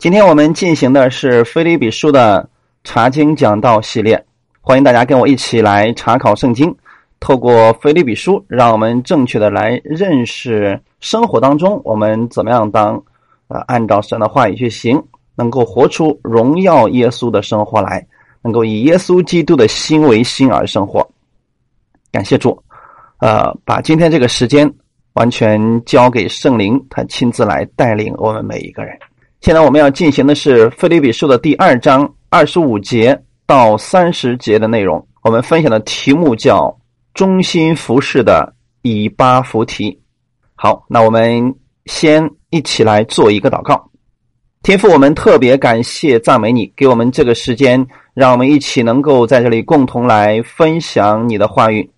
[0.00, 2.48] 今天我们进行的是《菲利比书》的
[2.84, 4.24] 查经讲道系列，
[4.62, 6.74] 欢迎大家跟我一起来查考圣经。
[7.20, 12.94] 透过《菲利比书》，让我们正确的来认识生活当中我们怎么样当
[13.48, 14.98] 呃按照神的话语去行，
[15.34, 18.06] 能够活出荣耀耶稣的生活来，
[18.40, 21.06] 能够以耶稣基督的心为心而生活。
[22.10, 22.58] 感谢主，
[23.18, 24.72] 呃，把今天这个时间
[25.12, 28.98] 完全交给圣灵，他亲自来带领我们每一个人。
[29.40, 35.02] 现在我们要进行的是《菲利比书》的第二章二十五节到三十节的内容。
[35.22, 36.78] 我们分享的题目叫
[37.14, 39.98] “中心服饰的以巴弗提”。
[40.54, 41.54] 好，那我们
[41.86, 43.82] 先一起来做一个祷告。
[44.62, 51.90] 天父，我们特别感谢赞美你，给我们这个时间，让我们一起能够在这里共同来分享你的话语。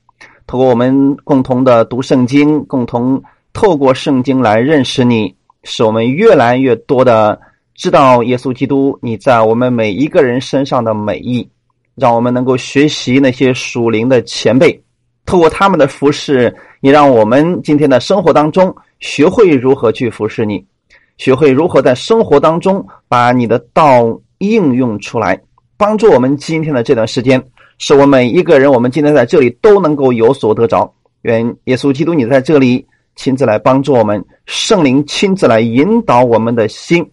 [0.46, 3.20] 透过我们共同的读圣经，共同
[3.52, 5.34] 透过圣经来认识你。
[5.64, 7.40] 使我们越来越多的
[7.74, 11.48] 知道耶稣基督你在我们每一个人身上的美意，
[11.94, 14.82] 让我们能够学习那些属灵的前辈，
[15.24, 20.64] 透过他们的服饰，也让我们今天的生活当中学会如何去服侍你，
[21.16, 25.40] 学会如何在生活当中把你的道应用出来，
[25.76, 27.42] 帮助我们今天的这段时间，
[27.78, 30.92] 使我们每一个人，我们今天在这里都能够有所得着。
[31.22, 32.84] 愿耶稣基督你在这里。
[33.14, 37.10] 亲自来帮助我们，圣灵亲自来引导我们的心，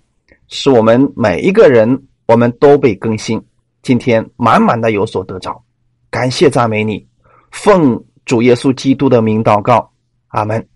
[0.48, 3.42] 使我们每一个人我们都被更新。
[3.82, 5.64] 今天满满的有所得着，
[6.10, 7.08] 感谢赞美你，
[7.52, 9.92] 奉主耶稣基督的名祷告，
[10.28, 10.68] 阿门。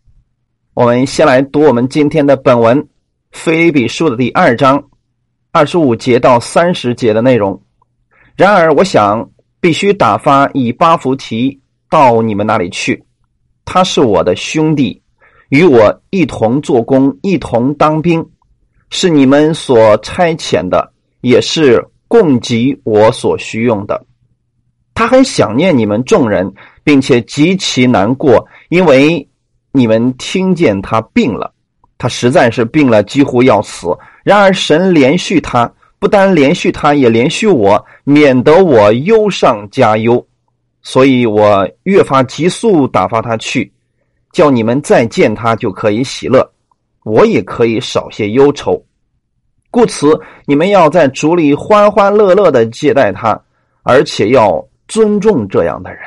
[0.74, 2.82] 我们先来读我们今天的本文
[3.32, 4.90] 《菲利比书》的第二章
[5.52, 7.62] 二十五节到三十节的内容。
[8.36, 9.30] 然而，我想
[9.60, 13.06] 必须打发以巴弗提到你们那里去，
[13.66, 15.03] 他是我的兄弟。
[15.50, 18.26] 与我一同做工，一同当兵，
[18.90, 20.92] 是你们所差遣的，
[21.22, 24.06] 也是供给我所需用的。
[24.96, 29.28] 他很想念你们众人，并且极其难过，因为
[29.72, 31.54] 你们听见他病了，
[31.98, 33.88] 他实在是病了，几乎要死。
[34.24, 40.26] 然而神连续他，不单连续他，也连续我，免得我忧上加忧，
[40.82, 43.72] 所以我越发急速打发他去。
[44.34, 46.52] 叫你们再见他就可以喜乐，
[47.06, 48.84] 我也可以少些忧愁。
[49.72, 53.40] 故此，你们要在主里欢欢乐乐的接待他，
[53.84, 56.02] 而且要尊重这样的人，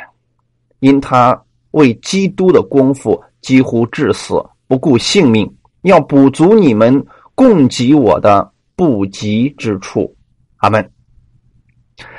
[0.80, 4.34] 因他为基督的功夫几乎至死，
[4.66, 5.50] 不顾性命，
[5.82, 10.14] 要补足你们供给我的不及之处。
[10.56, 10.90] 阿门。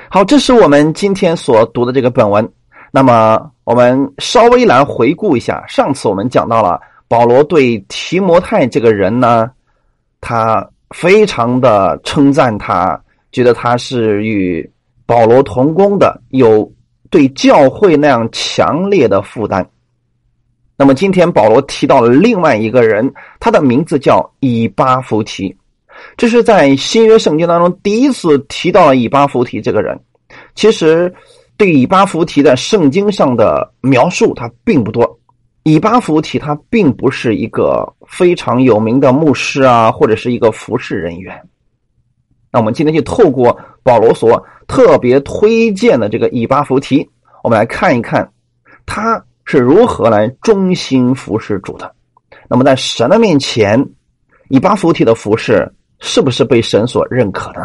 [0.09, 2.49] 好，这是我们今天所读的这个本文。
[2.97, 3.51] 那么。
[3.63, 9.51] 我们稍微来回顾一下，上次我们讲到了保罗对提摩太这个人呢，
[10.21, 12.97] 他非常的称赞他，
[13.33, 14.71] 觉得他是与
[15.05, 16.71] 保罗同工的，有
[17.09, 19.69] 对教会那样强烈的负担。
[20.77, 25.53] 那么今天保罗提到了另外一个人，他的名字叫以巴弗提，
[26.15, 29.99] 这是在新约圣经当中第一次提到了以巴弗提这个人。
[30.55, 31.13] 其实。
[31.57, 35.19] 对以巴弗提在圣经上的描述，它并不多。
[35.63, 41.49] 以巴弗提他并不是一个非常有名的牧师啊，或者是一个服侍人员。
[42.49, 47.09] 那我们今天就透过保罗所特别推荐的这个以巴弗提，
[47.43, 48.31] 我们来看一看
[48.85, 51.93] 他是如何来忠心服侍主的。
[52.47, 53.89] 那么在神的面前，
[54.47, 55.69] 以巴弗提的服侍
[55.99, 57.59] 是不是被神所认可的？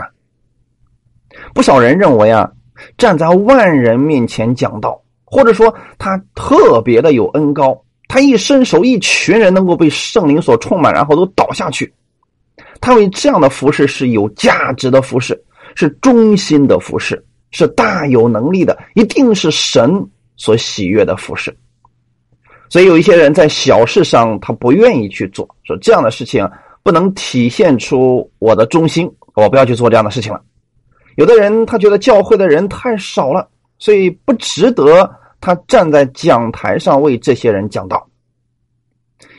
[1.55, 2.51] 不少人认为啊。
[2.97, 11.93] 站在万人面前讲道，或者说他特别的有恩高，他一伸手，一群人能够被圣灵所充满，然后都倒下去。
[12.81, 15.41] 他为这样的服饰是有价值的服饰，
[15.75, 20.05] 是忠心的服饰，是大有能力的，一定是神
[20.37, 21.57] 所喜悦的服饰。
[22.69, 26.49] 所以有一些人在小事上他不愿意去做，说这样的事情
[26.83, 30.43] 不能体现出我的忠心，我不要去做这样的事情了。
[31.17, 33.49] 有的人他觉得教会的人太少了，
[33.79, 35.11] 所以不值得
[35.41, 38.07] 他站在讲台上为这些人讲道。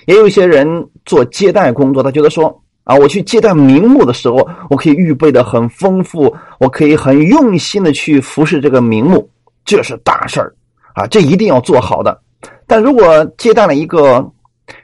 [0.06, 9.30] 也有一些人做接待工作，他觉得说啊，我去接待名目的时候，我可以预备的很丰富，我可以很用心的去服侍这个名目，
[9.64, 10.54] 这是大事儿
[10.94, 12.20] 啊，这一定要做好的。
[12.68, 14.30] 但如果接待了一个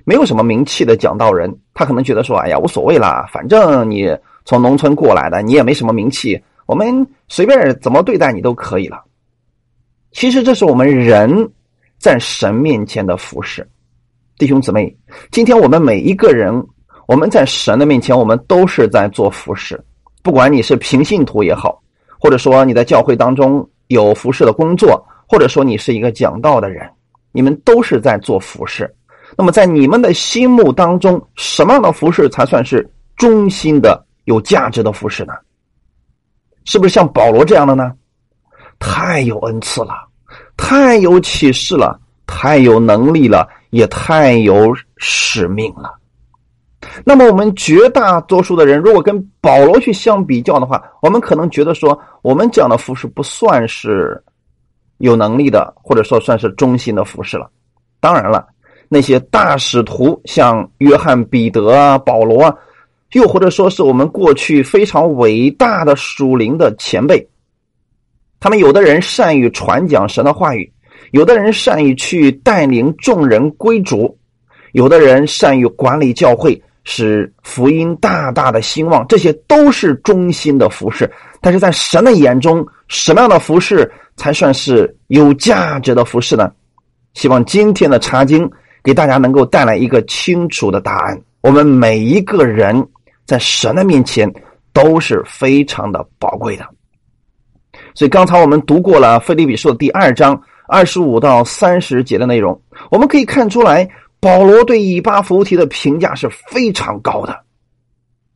[0.06, 4.09] 没有什么名气的讲道人，他可能觉得说，哎呀，无所谓啦，反正你
[4.45, 6.42] 从农村过来的，你也没什么名气。
[6.69, 9.04] 我们随便怎么对待你都可以了。
[10.12, 11.50] 其实这是我们人
[11.98, 13.68] 在神面前的服饰，
[14.38, 14.95] 弟兄姊妹，
[15.31, 16.63] 今天我们每一个人，
[17.07, 19.83] 我们在神的面前，我们都是在做服饰。
[20.21, 21.81] 不管你是平信徒也好，
[22.19, 26.88] 或者说你在教会当中有服侍的工作，或者说你是一个讲道的人，
[27.31, 28.88] 你们都是在做服侍。
[29.36, 35.33] 那么在你们的心目当中，什么样的服侍才算是忠心的、有价值的服侍呢？
[36.69, 37.92] 是不是像保罗这样的呢？
[38.77, 40.07] 太有恩赐了，
[40.56, 45.95] 太有启示了，太有能力了，也太有使命了。
[47.04, 54.24] 那么我们绝大多数的人，如果跟保罗去相比较的话，我们可能觉得说，我们这样的服饰不算是
[55.00, 57.50] 有能力的，或者说算是忠心的服饰了。
[58.00, 58.45] 当然了，
[58.88, 62.56] 那些大使徒，像约翰、彼得啊、保罗啊，
[63.13, 67.27] 又或者说是我们过去非常伟大的属灵的前辈，
[68.39, 70.71] 他们有的人善于传讲神的话语，
[71.11, 74.17] 有的人善于去带领众人归主，
[74.73, 76.61] 有的人善于管理教会。
[76.85, 81.07] 使福音大大的兴旺，这些都是忠心的服饰。
[81.39, 86.51] 但是在神的眼中，什么样的服饰才算是有价值的服饰呢？
[87.13, 88.50] 希望今天的查经
[88.81, 91.21] 给大家能够带来一个清楚的答案。
[91.41, 92.83] 我们每一个人
[93.29, 94.27] 在神的面前
[94.73, 96.67] 都是非常的宝贵的。
[97.93, 102.59] 所以刚才我们读过了《腓立比书》的第二章二十五到三十节的内容，
[102.89, 103.87] 我们可以看出来。
[104.21, 107.39] 保罗对以巴弗提的评价是非常高的，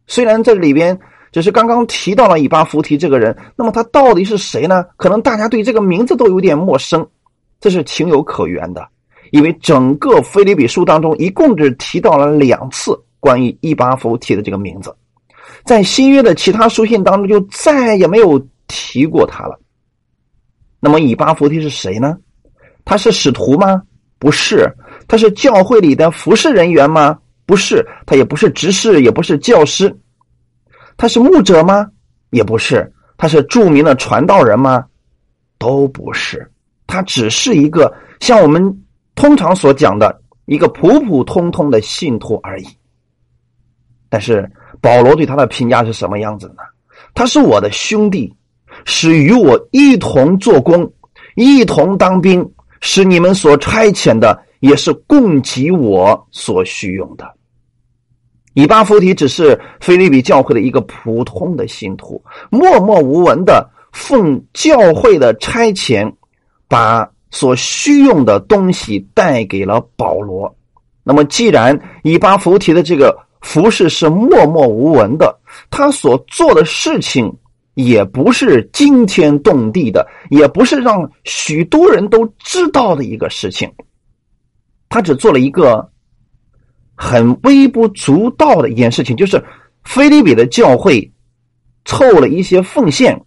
[0.07, 0.98] 虽然这里边
[1.30, 4.86] 只是刚刚提到了以巴弗提这个人，那么他到底是谁呢？
[4.96, 7.06] 可能大家对这个名字都有点陌生，
[7.60, 8.88] 这是情有可原的，
[9.31, 14.94] 因为整个菲利比书当中一共只提到了两次关于伊巴弗提的这个名字，
[15.64, 18.38] 在新约的其他书信当中就再也没有
[18.68, 19.58] 提过他了。
[20.81, 22.18] 那么以巴弗提是谁呢？
[22.84, 23.81] 他是使徒吗？
[24.20, 24.70] 不是。
[25.08, 27.18] 他是教会里的服侍人员吗？
[27.46, 29.98] 不是，他也不是执事，也不是教师。
[30.98, 31.88] 他是牧者吗？
[32.31, 32.92] 也不是。
[33.16, 34.86] 他是著名的传道人吗？
[35.58, 36.52] 都不是。
[36.88, 38.84] 他只是一个像我们
[39.16, 42.68] 通常所讲的一个普普通通的信徒而已。
[44.13, 44.48] 但是
[44.80, 46.62] 保罗对他的评价是什么样子呢？
[47.15, 48.31] 他是我的兄弟，
[48.86, 50.94] 是与我一同做工、
[51.36, 52.48] 一同当兵，
[52.80, 54.39] 是你们所差遣的。
[54.60, 57.30] 也是供给我所需用的。
[58.54, 66.10] 以巴弗提只是菲利比教会的一个普通的信徒，默默无闻的奉教会的差遣，
[66.69, 70.56] 把所需用的东西带给了保罗。
[71.04, 73.13] 那么，既然以巴弗提的这个
[73.44, 77.31] 服饰是默默无闻的，他所做的事情
[77.75, 83.72] 也不是惊天动地的，也不是让许多人都知道的一个事情。
[84.90, 85.88] 他只做了一个
[86.95, 89.44] 很微不足道的一件事情，就是
[89.84, 91.12] 菲利比的教会
[91.84, 93.19] 凑了一些奉献，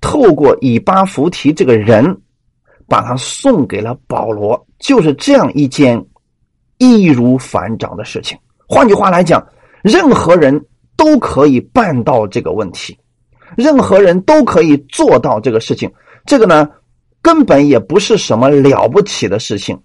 [0.00, 2.16] 透过以巴弗提这个人，
[2.86, 6.02] 把他送给了保罗，就是这样一件
[6.78, 8.38] 易如反掌的事情。
[8.68, 9.44] 换句话来讲，
[9.86, 10.66] 任何人
[10.96, 12.98] 都可以办到这个问题，
[13.56, 15.88] 任何人都可以做到这个事情。
[16.24, 16.68] 这个呢，
[17.22, 19.80] 根本也不是什么了不起的事情。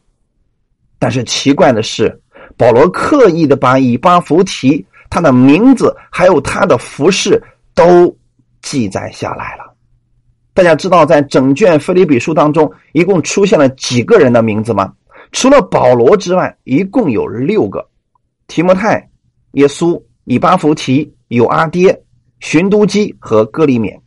[0.97, 2.19] 但是奇怪的是，
[2.57, 7.39] 保罗刻意的把以巴弗提他的名字还有他的服饰
[7.75, 8.17] 都
[8.63, 9.71] 记载下来了。
[10.55, 14.91] 大家知道，在整卷腓立比书当中，一共出现了几个人的名字吗？
[15.31, 17.87] 除了保罗之外，一共有六个：
[18.47, 19.10] 提摩太、
[19.53, 22.03] 耶稣、以巴弗提、有阿爹、
[22.39, 23.99] 寻都基和哥利勉。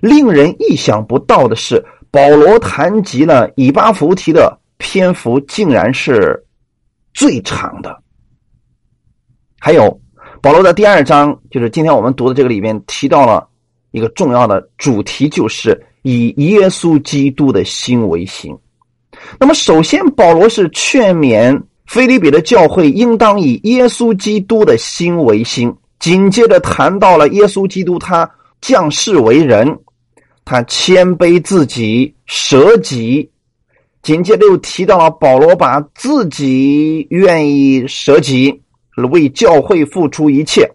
[0.00, 4.60] 令人意想不到的是，保罗谈及了以巴弗提的。
[4.78, 6.44] 篇幅竟然是
[7.14, 8.02] 最长的。
[9.58, 10.02] 还有
[10.42, 13.48] 保罗的第二章，就是今天我们读的这个里面提到了
[13.90, 18.54] 一个重要的主题，就是以耶稣基督的心为心。
[19.40, 25.74] 那么，首先保罗是劝勉菲利比的教会应当以耶稣基督的心为心。
[25.98, 29.78] 紧接着谈到了耶稣基督，他降世为人，
[30.44, 33.30] 他谦卑自己，舍己。
[34.02, 38.62] 紧接着又提到了保罗把自己愿意舍己，
[39.10, 40.70] 为教会付出一切。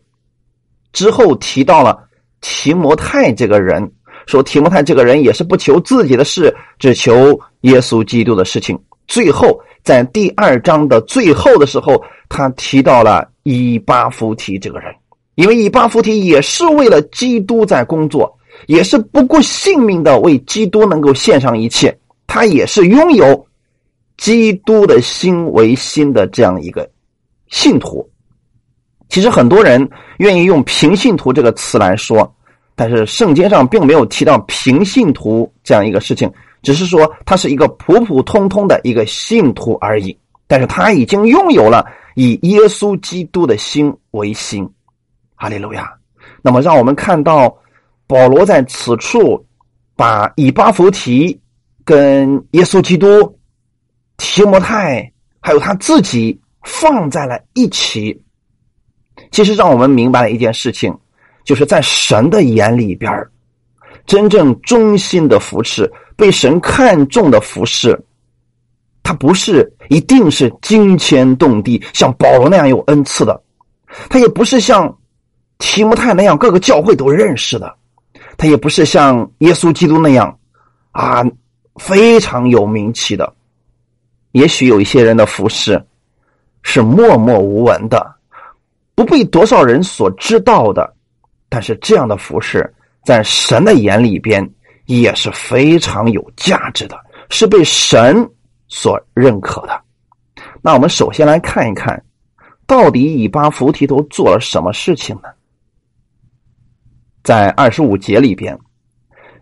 [0.91, 1.97] 之后提到了
[2.41, 3.89] 提摩太这个人，
[4.25, 8.77] 说提摩太这个人也是不求自己的事，只求耶稣基督的事情。
[9.07, 14.93] 最后在第二章的最后的时候，他提到了以巴弗提这个人，
[15.35, 21.97] 因为以巴弗提也是为了基督在工作，也是不顾性命的为基督能够献上一切。
[22.27, 23.47] 他也是拥有
[24.17, 26.89] 基督的心为心的这样一个
[27.47, 28.09] 信徒，
[29.09, 32.33] 其实很多人愿意用平信徒这个词来说，
[32.75, 36.31] 但是圣经上并没有提到平信徒这样一个事情，
[36.61, 40.17] 只是说他是一个普普通通的一个信徒而已。
[40.47, 44.69] 但是他已经拥有了以耶稣基督的心为心，
[45.33, 45.93] 哈利路亚。
[46.41, 47.57] 那么，让我们看到
[48.05, 49.45] 保罗在此处
[49.95, 51.39] 把以巴弗提
[51.85, 53.39] 跟耶稣基督、
[54.17, 58.21] 提摩太还有他自己放在了一起。
[59.31, 60.93] 其实，让我们明白了一件事情，
[61.45, 63.09] 就是在神的眼里边
[64.05, 67.99] 真正忠心的服侍、被神看重的服侍。
[69.03, 73.33] 他不是一定是惊天动地，像保罗那样有恩赐的；
[74.09, 74.95] 他也不是像
[75.57, 77.67] 提摩太那样各个教会都认识的；
[78.37, 80.37] 他也不是像耶稣基督那样
[80.91, 81.23] 啊
[81.77, 83.33] 非常有名气的。
[84.33, 85.83] 也许有一些人的服饰
[86.61, 88.15] 是默默无闻的，
[88.93, 90.93] 不被多少人所知道的，
[91.49, 92.71] 但是这样的服饰
[93.03, 94.47] 在神的眼里边
[94.85, 96.97] 也是非常有价值的，
[97.29, 98.29] 是被神。
[98.73, 99.81] 所认可的，
[100.61, 102.01] 那我们首先来看一看，
[102.65, 105.23] 到底以巴弗提都做了什么事情呢？
[107.21, 108.57] 在二十五节里边，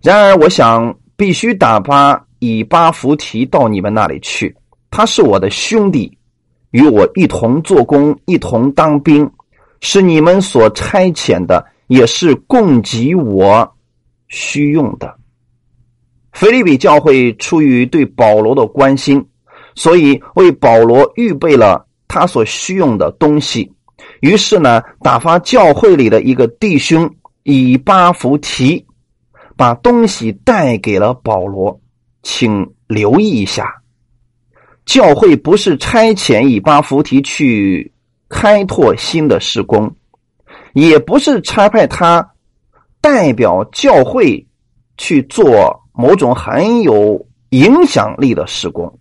[0.01, 4.57] 然而我想必须打发以巴弗提到你们那里去，
[4.89, 6.17] 他是我的兄弟，
[6.71, 9.31] 与我一同做工，一同当兵，
[9.79, 13.75] 是你们所差遣的，也是供给我
[14.29, 15.13] 需用的。
[16.31, 19.27] 菲利比教会出于对保罗的关心，
[19.75, 23.73] 所以为保罗预备了他所需用的东西。
[24.21, 28.85] 于是呢，打发教会里的一个弟兄以巴弗提，
[29.57, 31.81] 把东西带给了保罗。
[32.21, 33.81] 请留意一下，
[34.85, 37.93] 教会不是差遣以巴弗提去
[38.27, 39.95] 开拓新的施工，
[40.87, 42.31] 也不是差派他
[43.01, 44.47] 代表教会
[44.97, 45.83] 去做。
[45.91, 48.99] 某种很有影响力的施工，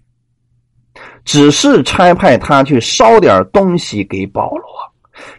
[1.25, 4.65] 只是差派他去捎点东西给保罗，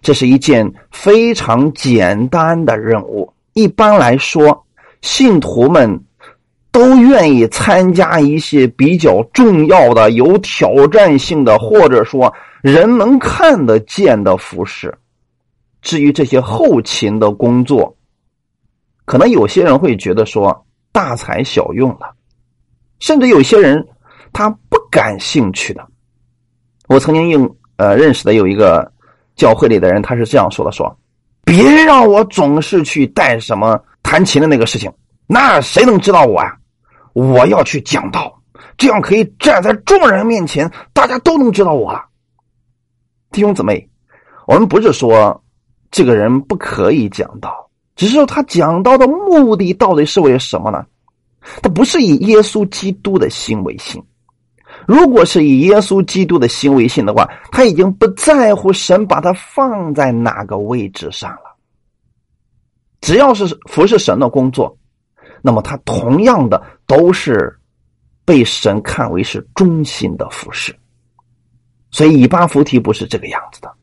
[0.01, 3.33] 这是一件非常简单的任务。
[3.51, 4.65] 一般来说，
[5.01, 6.01] 信徒们
[6.71, 14.97] 都愿意参加一些比较重要的、有挑战性的，或者说人能看得见的服饰。
[15.81, 17.97] 至于这些后勤的工作，
[19.05, 20.65] 可能有些人会觉得说。
[20.91, 22.15] 大材小用了，
[22.99, 23.87] 甚至有些人
[24.33, 25.87] 他不感兴趣的。
[26.87, 28.91] 我曾经用呃认识的有一个
[29.35, 30.99] 教会里的人，他是这样说的：说
[31.45, 34.91] 别让我总是去带什么弹琴的那个事情，
[35.27, 36.57] 那谁能知道我啊？
[37.13, 38.41] 我要去讲道，
[38.75, 42.03] 这样可以站在众人面前，大家都能知道我了。
[43.29, 43.87] 弟兄姊妹，
[44.47, 45.43] 我们不是说
[45.91, 47.69] 这个人不可以讲道。
[47.95, 50.85] 只是说他讲道的目的到底是为什么呢？
[51.61, 54.01] 他不是以耶稣基督的心为心。
[54.87, 61.57] 如果是以耶稣基督的心为心的话，他已经不在乎神把他放在哪个位置上了。
[63.01, 64.77] 只要是服侍神的工作，
[65.41, 67.59] 那么他同样的都是
[68.23, 70.73] 被神看为是忠心的服侍。
[71.91, 73.73] 所以以巴弗提不是这个样子的，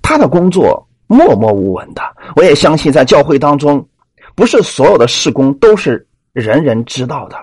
[0.00, 0.85] 他的工作。
[1.06, 2.02] 默默无闻的，
[2.34, 3.86] 我也相信，在教会当中，
[4.34, 7.36] 不是所有的事工都是人人知道的。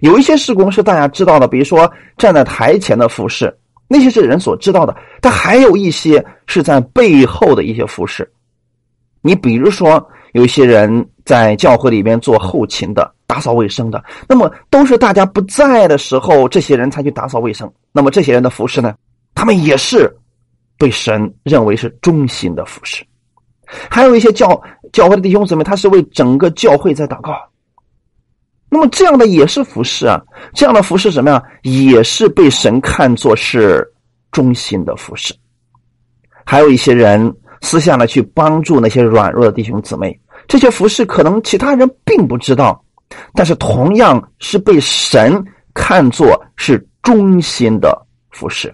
[0.00, 3.54] 有一些事工是大家知道的，比如说站在台前的服饰，
[3.86, 4.96] 那些是人所知道的。
[5.20, 8.28] 但还有一些是在背后的一些服饰。
[9.20, 17.70] 你比如说，有一些人在教会里面做后勤的、打扫卫生的，那么都是大家不在的时候，这些人才去打扫卫生。
[17.92, 18.94] 那么这些人的服饰呢，
[19.34, 20.10] 他们也是。
[20.84, 23.02] 被神认为是忠心的服侍，
[23.90, 24.62] 还有一些教
[24.92, 27.32] 教会的弟兄姊妹，他是为整个教会在祷告。
[28.68, 30.20] 那么这样的也是服侍啊，
[30.52, 31.42] 这样的服侍什么呀？
[31.62, 33.82] 也是被神看作是
[34.30, 35.34] 忠心的服侍。
[36.44, 42.84] 还有一些人私下的去帮助那些软弱的弟兄姊妹，这些服侍可能其他人并不知道，
[43.32, 48.70] 但是同样是被神看作是忠心的服侍。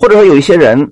[0.00, 0.90] 或者说有一些人，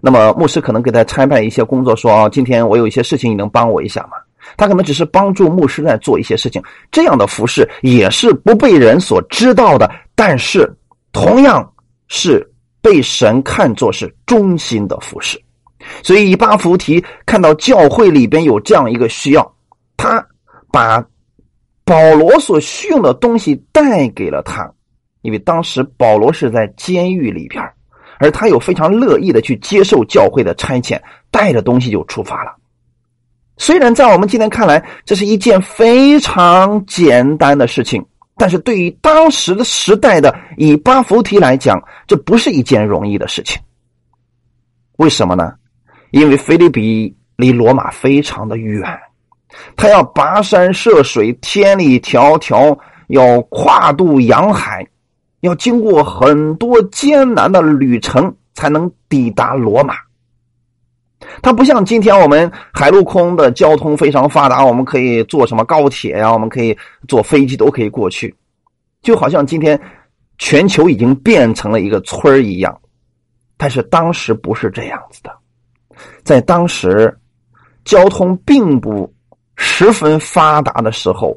[0.00, 4.12] 那么牧师可能给他差派一些工作，说啊，今天我有一些事情，你能帮我一下吗？
[4.56, 10.74] 他可能只是帮助牧师在做一些事情，这样的服饰也是不被人所知道的，但是
[11.12, 11.70] 同样
[12.08, 15.38] 是被神看作是忠心的服饰。
[16.02, 19.54] 所以以巴弗提看到教会里边有这样一个需要，
[19.98, 20.26] 他
[20.72, 21.04] 把
[21.84, 24.72] 保罗所需用的东西带给了他，
[25.20, 27.62] 因为当时保罗是在监狱里边
[28.18, 32.54] 而他又非常乐意的去接受教会的差遣，带着东西就出发了。
[33.58, 38.04] 虽然在我们今天看来，这是一件非常简单的事情，
[38.36, 43.60] 但是对于当时的时代的以巴弗提来讲，这不是一件容易的事情。
[44.98, 45.54] 为什么呢？
[46.10, 48.82] 因为菲利比离罗马非常的远，
[49.74, 54.86] 他要跋山涉水，千里迢迢，要跨渡洋海，
[55.40, 59.94] 要经过很多艰难的旅程，才能抵达罗马。
[61.42, 66.76] 它不像今天我们海陆空的交通非常发达，我们可以坐什么高铁呀，我们可以
[67.08, 68.34] 坐飞机都可以过去，
[69.02, 69.80] 就好像今天
[70.38, 72.78] 全球已经变成了一个村儿一样。
[73.56, 75.30] 但是当时不是这样子的，
[76.22, 77.18] 在当时
[77.84, 79.10] 交通并不
[79.56, 81.34] 十分发达的时候，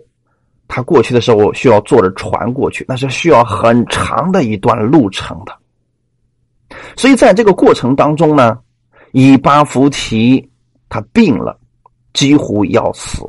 [0.70, 5.54] 他过去的时候需要坐着船过去，那是需要很长的一段路程的。
[6.96, 8.58] 所以在这个过程当中呢。
[9.12, 10.52] 以巴弗提
[10.88, 11.58] 他病了，
[12.14, 13.24] 几乎要死。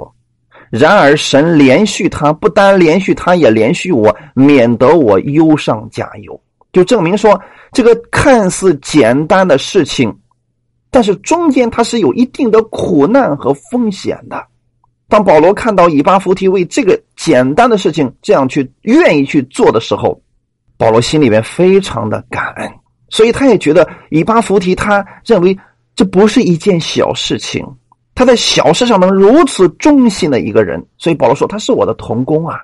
[0.69, 6.39] 然而神连续他，不单连续他，也连续我，免得我忧上加忧。
[6.71, 7.41] 就证明说，
[7.73, 10.15] 这个看似简单的事情，
[10.91, 14.47] 但是中间它是有一定的苦难和风险的。
[15.11, 20.19] 当保罗看到以巴弗提为这个简单的事情这样去愿意去做的时候，
[20.79, 22.71] 保罗心里面非常的感恩，
[23.11, 25.55] 所以他也觉得以巴弗提他认为。
[25.97, 27.63] 这不是一件小事情，
[28.15, 32.59] 他在小事上能如此忠心的一个人，所以保罗说他是我的同工啊，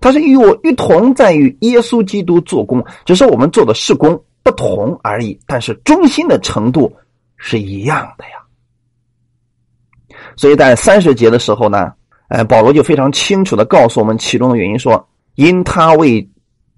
[0.00, 6.92] 他是与我一同在与耶稣基督做工，只是我们做的事工不同而已，但是忠心的程度
[7.36, 8.42] 是一样的呀。
[10.38, 11.92] 所以在三十节的时候呢，
[12.28, 15.04] 哎，保罗就非常清楚的告诉我们其中的原因，说
[15.34, 16.26] 因他为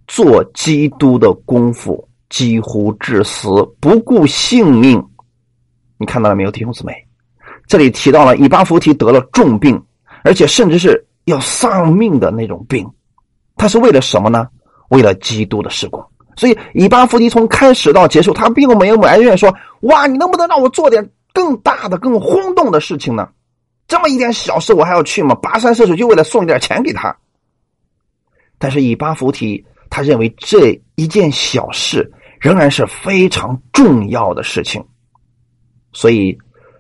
[0.09, 3.49] 做基督的功夫几乎致死，
[3.79, 5.05] 不顾性命。
[5.99, 6.95] 你看到了没有，弟兄姊妹？
[7.67, 9.81] 这里提到了以巴弗提得了重病，
[10.25, 12.89] 而且甚至是要丧命的那种病。
[13.57, 14.49] 他是为了什么呢？
[14.89, 16.03] 为了基督的施工。
[16.35, 23.29] 所以以巴弗提从开始到结束，他并没有埋怨说：“哇，你能不能让我做点更大的、更轰动的事情呢？
[23.91, 25.37] 这么一点小事我还要去吗？
[25.43, 27.15] 跋山涉水就为了送一点钱给他？”
[28.57, 34.83] 但是以巴弗提他认为这一件小事仍然是非常重要的事情。
[35.93, 36.39] 所以，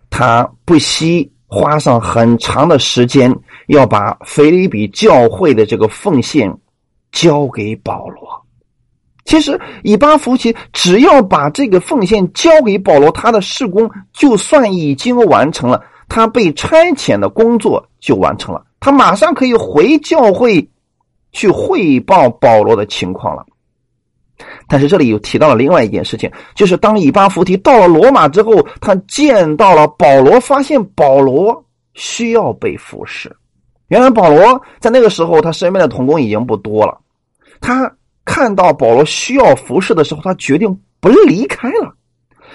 [0.08, 6.56] 他不惜花上很长的时间，要把腓利比教会的这个奉献
[7.10, 8.46] 交给保罗。
[9.24, 20.68] 其实，以巴弗提只要把这个奉献交给保罗，他的事工就算已经完成了，他被差遣的工作就完成了，他马上可以回教会
[21.30, 23.46] 去汇报保罗的情况了。
[24.66, 33.34] 但是这里又提到了另外一件事情，就是当以巴弗提到了罗马之后，他见到了保罗，发现保罗需要被服侍。
[33.88, 36.98] 原来保罗在那个时候，他身边的童工已经不多了。
[37.60, 37.94] 他
[38.24, 41.94] 看到保罗需要服侍的时候，他决定不离开了，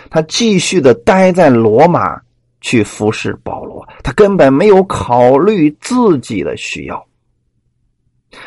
[0.09, 2.19] 他继续的待在罗马
[2.65, 3.88] 去服侍保罗。
[4.04, 7.06] 他根本没有考虑自己的需要。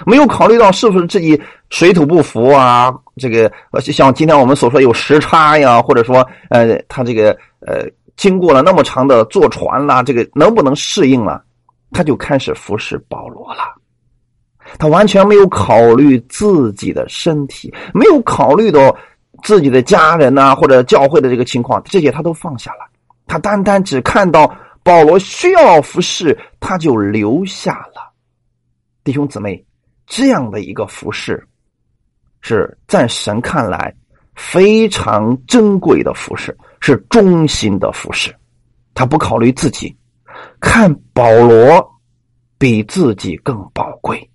[0.04, 2.92] 没有考虑到是不是自己水土不服啊？
[3.16, 3.48] 这个
[3.80, 11.40] 像今天我们所说有时差呀，或者说呃，他这个呃，经过了那么长的坐船啦，这个能不能适应了？
[11.92, 13.60] 他就开始服侍保罗了。
[14.80, 18.94] 他完全没有考虑自己的身体，没有考虑到
[19.44, 22.80] 自己的家人呐，或者教会的这个情况，这些他都放下了。
[23.28, 28.12] 他单单只看到保罗需要服侍，他就留下了。
[29.04, 29.64] 弟兄姊妹。
[30.10, 31.46] 这样的一个服饰，
[32.40, 33.94] 是在神看来
[34.34, 38.34] 非常珍贵的服饰，是忠心的服饰。
[38.94, 39.94] 他不考虑自己，
[40.60, 41.86] 看保罗
[42.56, 44.30] 比自己更宝贵。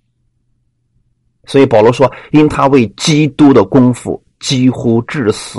[1.44, 5.58] 所以保罗说：“因他为基督的功夫几乎至死，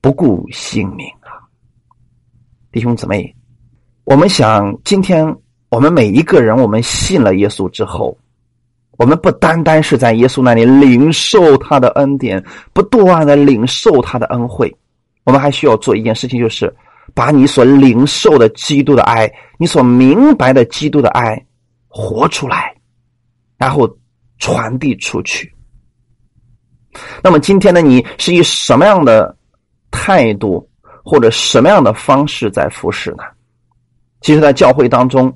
[0.00, 1.06] 不顾性命！”
[2.74, 3.32] 弟兄姊妹，
[4.02, 5.24] 我们想，今天
[5.68, 8.18] 我们每一个人，我们信了耶稣之后。
[8.96, 14.76] 我们不单单是在耶稣那里领受他的恩典，不断的领受他的恩惠，
[15.22, 16.74] 我们还需要做一件事情，就是
[17.14, 21.40] 把你所领受的基督的爱，你所明白的基督的爱
[21.86, 22.74] 活出来，
[23.56, 23.88] 然后
[24.38, 25.54] 传递出去。
[27.22, 29.36] 那么今天的你是以什么样的
[29.92, 30.68] 态度
[31.04, 33.22] 或者什么样的方式在服侍呢？
[34.22, 35.32] 其实，在教会当中，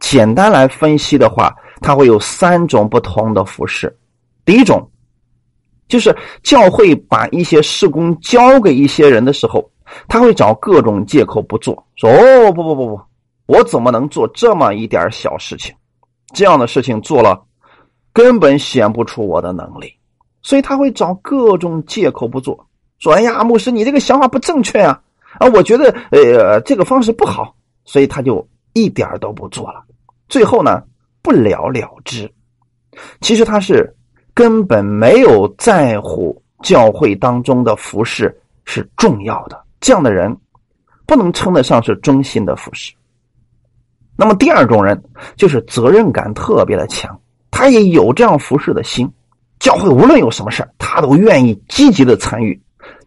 [0.00, 1.54] 简单来分析的话。
[1.82, 3.98] 它会有三种不同的服侍。
[4.44, 4.86] 第一种
[5.88, 9.66] 就是教会把一些事工交给一些人的时候，
[10.06, 13.00] 他会找各种借口不做，说：“哦，不不不不，
[13.46, 15.74] 我怎么能做这么一点小事情？
[16.34, 17.42] 这样的事情做了，
[18.12, 19.90] 根本显不出我的能力。”
[20.44, 25.00] 所以他会找各种借口不做，说：“哎呀，牧师，你这个想法不正确啊！
[25.38, 29.82] 啊，我觉得呃这个方式不好。”所以他就一点都不做了。
[30.28, 30.82] 最后呢，
[31.22, 32.30] 不了了之。
[33.20, 33.94] 其实他是。
[34.32, 40.34] 根本没有在乎教会当中的服饰是重要的，这样的人
[41.04, 42.94] 不能称得上是忠心的服饰。
[44.16, 45.02] 那么第二种人
[45.36, 49.12] 就是责任感特别的强，他也有这样服侍的心。
[49.58, 52.58] 教会无论有什么事他都愿意积极的参与，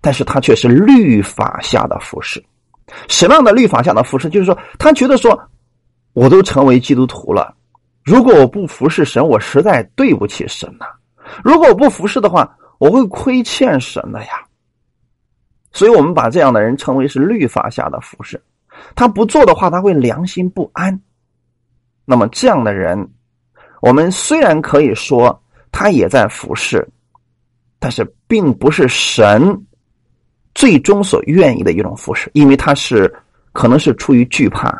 [0.03, 2.43] 但是他却是律法下的服饰。
[3.07, 4.29] 什么样的律法下的服饰？
[4.29, 5.41] 就是说，他觉得说，
[6.11, 7.55] 我都成为基督徒了，
[8.03, 10.85] 如果我不服侍神，我实在对不起神呐。
[11.41, 14.43] 如果我不服侍的话，我会亏欠神的呀。
[15.71, 18.43] 所以我们把这样的人称为是律法下的服侍。
[18.95, 21.01] 他不做的话，他会良心不安。
[22.03, 23.09] 那么这样的人，
[23.81, 26.85] 我们虽然可以说他也在服侍，
[27.79, 29.65] 但是并不是神
[30.55, 33.13] 最终所愿意的一种服侍，因为他是
[33.51, 34.73] 可能是出于惧怕，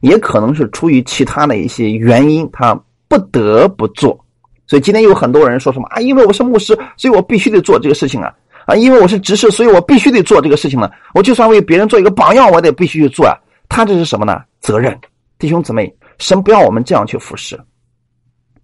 [0.00, 4.18] 也可能是出于其他的一些原因，他不得不做。
[4.66, 6.00] 所以今天有很多人说什么啊？
[6.00, 8.34] 因为我是牧师，所以我必须得做这个事情啊！
[8.66, 10.90] 啊，因为我是执事，所以我必须得做这个事情呢。
[11.14, 13.34] 我就算为别人做一个榜样，我得必须去做啊！
[13.68, 14.42] 他这是什么呢？
[14.60, 14.98] 责任，
[15.38, 17.56] 弟兄姊妹，神不要我们这样去服侍。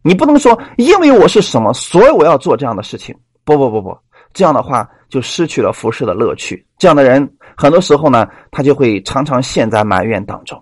[0.02, 3.14] 你不能说因为我是什么，所以我要做这样的事情。
[3.44, 3.96] 不不不不，
[4.32, 6.66] 这样的话就失去了服侍的乐趣。
[6.78, 10.58] 这样的人很多时候呢，他就会常常陷在埋怨当中。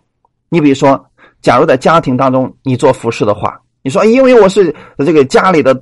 [0.48, 1.00] 你比如说，
[1.40, 3.56] 假如在家庭当中你做服侍的话。
[3.82, 5.72] 你说，因为我是这个家里的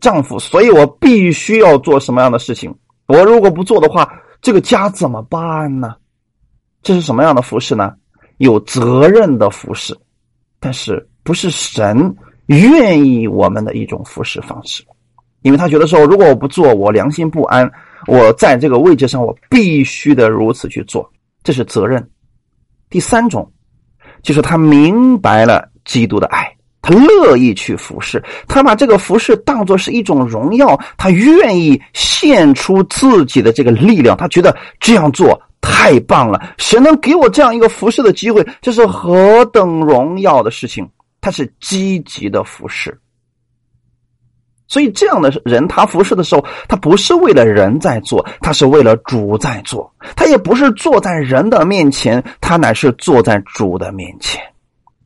[0.00, 2.74] 丈夫，所以我必须要做什么样的事情？
[3.06, 4.12] 我如果不做的话，
[4.42, 5.94] 这个家怎么办呢？
[6.82, 7.94] 这是什么样的服饰呢？
[8.38, 9.96] 有责任的服饰，
[10.60, 12.14] 但是不是神
[12.48, 14.84] 愿意我们的一种服侍方式？
[15.40, 17.70] 因为他觉得说，如果我不做，我良心不安。
[18.06, 21.10] 我在这个位置上，我必须得如此去做，
[21.42, 22.08] 这是责任。
[22.88, 23.52] 第三种，
[24.22, 26.52] 就是他明白了基督的爱。
[26.82, 40.88] 他乐意去服侍，他把这个服侍当做是一种荣耀，他愿意献出自己的这个力量，他觉得这样做太棒了，谁能给我这样一个服侍的机会，这是何等荣耀的事情！
[41.20, 42.96] 他是积极的服侍，
[44.68, 54.42] 所以这样的人，他服侍的时候，他不是为了人在做，他是为了主在做，他也不是坐在人的面前，他乃是坐在主的面前。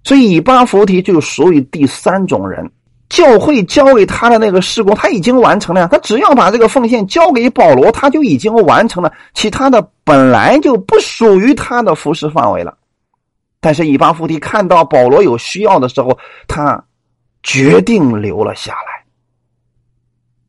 [0.02, 2.70] 所以以巴弗提就属于第三种人，
[3.10, 12.74] 教会交给他的那个事工他已经完成了呀，他只要把这个奉献交给保罗，他就已经完成了，其他的本来就不属于他的服侍范围了。
[13.60, 16.18] 但是以巴弗提看到保罗有需要的时候，
[16.48, 16.82] 他
[17.42, 18.99] 决定留了下来，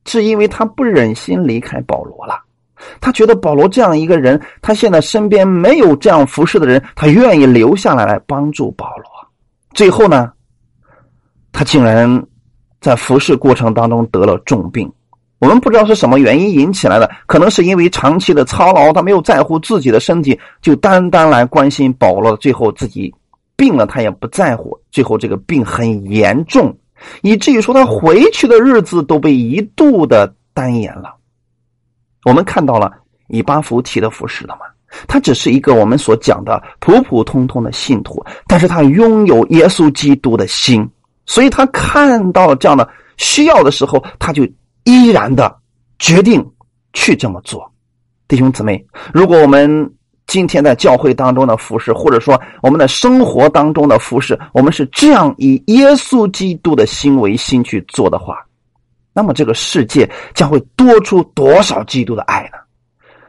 [0.05, 2.41] 是因为他不忍心离开保罗了，
[2.99, 9.05] 他觉得保罗这样一个人，他现在身边没有这样服侍的人，他愿意留下来来帮助保罗。
[9.73, 10.31] 最后呢，
[11.51, 12.25] 他竟然
[12.79, 14.91] 在服侍过程当中得了重病。
[15.39, 22.37] 我们不知道是什么原因引起来的，可能是因为长期的操劳，他没有在乎自己的身体，就单单来关心保罗。
[22.37, 23.11] 最后自己
[23.55, 24.79] 病了，他也不在乎。
[24.91, 26.77] 最后这个病很严重，
[27.21, 31.15] 以至于说他回去的日子都被一度的单延了。
[32.25, 32.91] 我们看到了
[33.27, 34.61] 以巴弗提的服侍了吗？
[35.07, 40.85] 他只是一个我们所讲的普普通通的信徒，但是他拥有耶稣基督的心，
[41.25, 44.45] 所以他看到了这样的需要的时候，他就
[44.83, 45.57] 依然的
[45.97, 46.45] 决定
[46.91, 47.71] 去这么做。
[48.27, 49.93] 弟兄姊妹，如果我们
[50.27, 58.37] 今天在教会当中的服侍，或者说我们的生活当中的服侍，我们是这样以耶稣基督的心为心去做的话，
[59.11, 62.57] 那么这个世界将会多出多少基督的爱呢？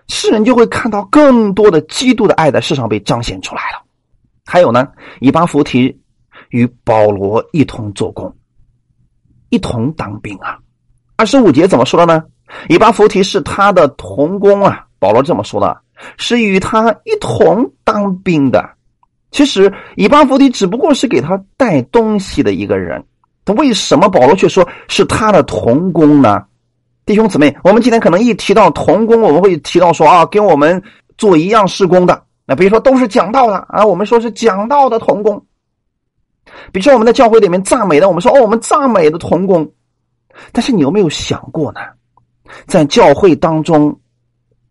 [0.08, 3.82] 世人就会看到更多的基督的爱在世上被彰显出来了。
[4.44, 4.86] 还有呢，
[5.20, 5.98] 以巴弗提
[6.50, 8.32] 与保罗一同做工，
[9.48, 10.58] 一同当兵啊。
[11.16, 12.22] 二十五节怎么说的呢？
[12.68, 14.86] 以巴弗提是他的同工啊。
[15.02, 15.76] 保罗这么说的，
[16.16, 18.70] 是与他一同当兵的。
[19.32, 23.02] 其实以巴弗提只不过是给他带东西的一个人，
[23.44, 26.44] 他为什么保罗却说是他的同工呢？
[27.04, 30.80] 弟兄姊妹，我们今天可能一提到童工，我们会提到说啊，跟我们
[31.18, 35.44] 做一样施工的，那比如说都是讲道的啊，我们说是讲道的童工。
[36.70, 39.68] 比如说我们在教会里面赞美的，我们说哦，我们赞美的童工。
[40.52, 41.80] 但是你有没有想过呢？
[42.66, 43.98] 在教会当中，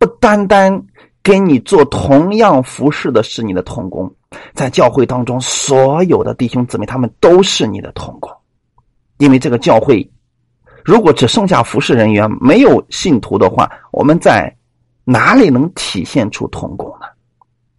[0.01, 0.83] 不单单
[1.21, 4.11] 跟你做同样服侍的是你的同工，
[4.55, 8.31] 在教会当中所有的弟兄姊妹，他们都是你的同工，
[9.19, 10.09] 因为这个教会
[10.83, 14.51] 如果只剩下服侍人员，没有信徒的话，我们在
[15.03, 17.05] 哪里能体现出同工呢？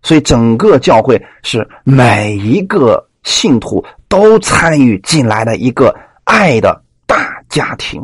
[0.05, 8.01] 所以，整个教会是每一个信徒都参与进来的一个爱的大家庭。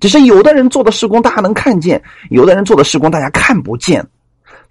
[0.00, 4.06] 只是有的人做的施工大家能看见，有的人做的施工大家看不见。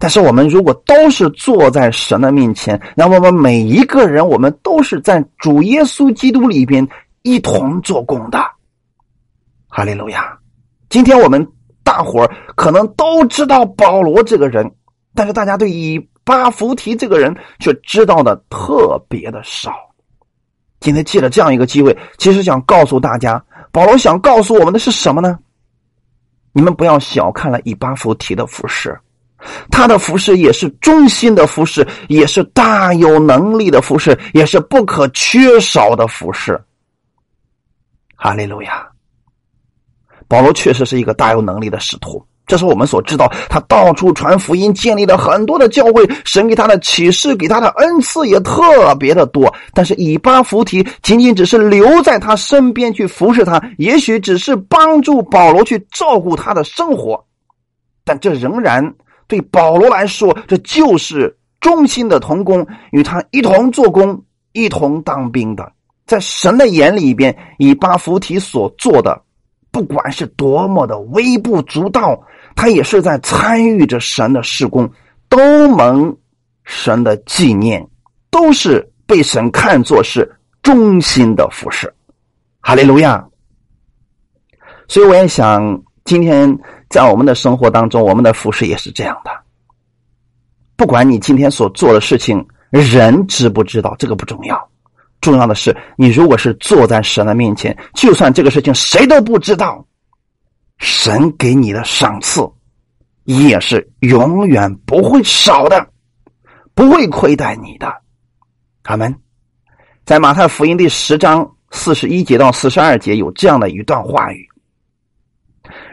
[0.00, 6.86] 但是我们如果都是坐在神的面前，那么我们每一个人，我们都是在主耶稣基督里边
[7.22, 8.38] 一同做工的。
[9.66, 10.38] 哈利路亚！
[10.88, 11.46] 今天我们
[11.82, 14.70] 大伙儿可能都知道保罗这个人，
[15.14, 19.72] 但是大家对以巴弗提这个人却知道的特别的少。
[20.78, 23.44] 今天借着这样一个机会，其实想告诉大家。
[23.70, 25.38] 保罗想告诉我们的是什么呢？
[26.52, 28.98] 你们不要小看了以巴弗提的服饰，
[29.70, 36.60] 他的服饰也是忠心的服饰，也是大有能力的服饰，也是不可缺少的服饰。
[38.16, 38.88] 哈利路亚！
[40.26, 42.26] 保罗确实是一个大有能力的使徒。
[42.48, 49.54] 这是我们所知道，他到处传福音，建立了很多的教会，神给他的启示，给他的恩赐也特别的多。
[49.74, 57.22] 但是以巴弗提仅仅只是留在他身边去服侍他，也许只是帮助保罗去照顾他的生活，
[58.02, 58.94] 但这仍然
[59.26, 64.18] 对保罗来说，这就是忠心的同工，与他一同做工，
[64.52, 65.70] 一同当兵的。
[66.06, 69.20] 在神的眼里边，以巴弗提所做的，
[69.70, 72.18] 不管是多么的微不足道。
[72.58, 74.90] 他也是在参与着神的施工，
[75.28, 76.16] 都蒙
[76.64, 77.88] 神的纪念，
[78.32, 80.28] 都是被神看作是
[80.60, 81.94] 忠心的服饰。
[82.60, 83.24] 哈利路亚！
[84.88, 86.58] 所以我也想，今天
[86.90, 89.30] 在我们的生活当中，我们的服饰也是这样的。
[90.74, 94.68] 不管你今天所做的事情，人知不知道，这个不重要，
[95.20, 99.86] 重要的是你如果是坐在神的面前，就算这个事情谁都不知道。
[100.78, 102.40] 神给你的赏赐，
[103.24, 105.88] 也是永远不会少的，
[106.74, 107.92] 不会亏待你的。
[108.84, 109.14] 他们
[110.04, 114.48] 在马太福音第十章四十一节到四十二节有这样的一段话语：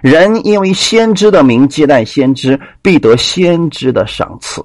[0.02, 4.62] 人因为先知的名接待先知，必得先知的赏赐；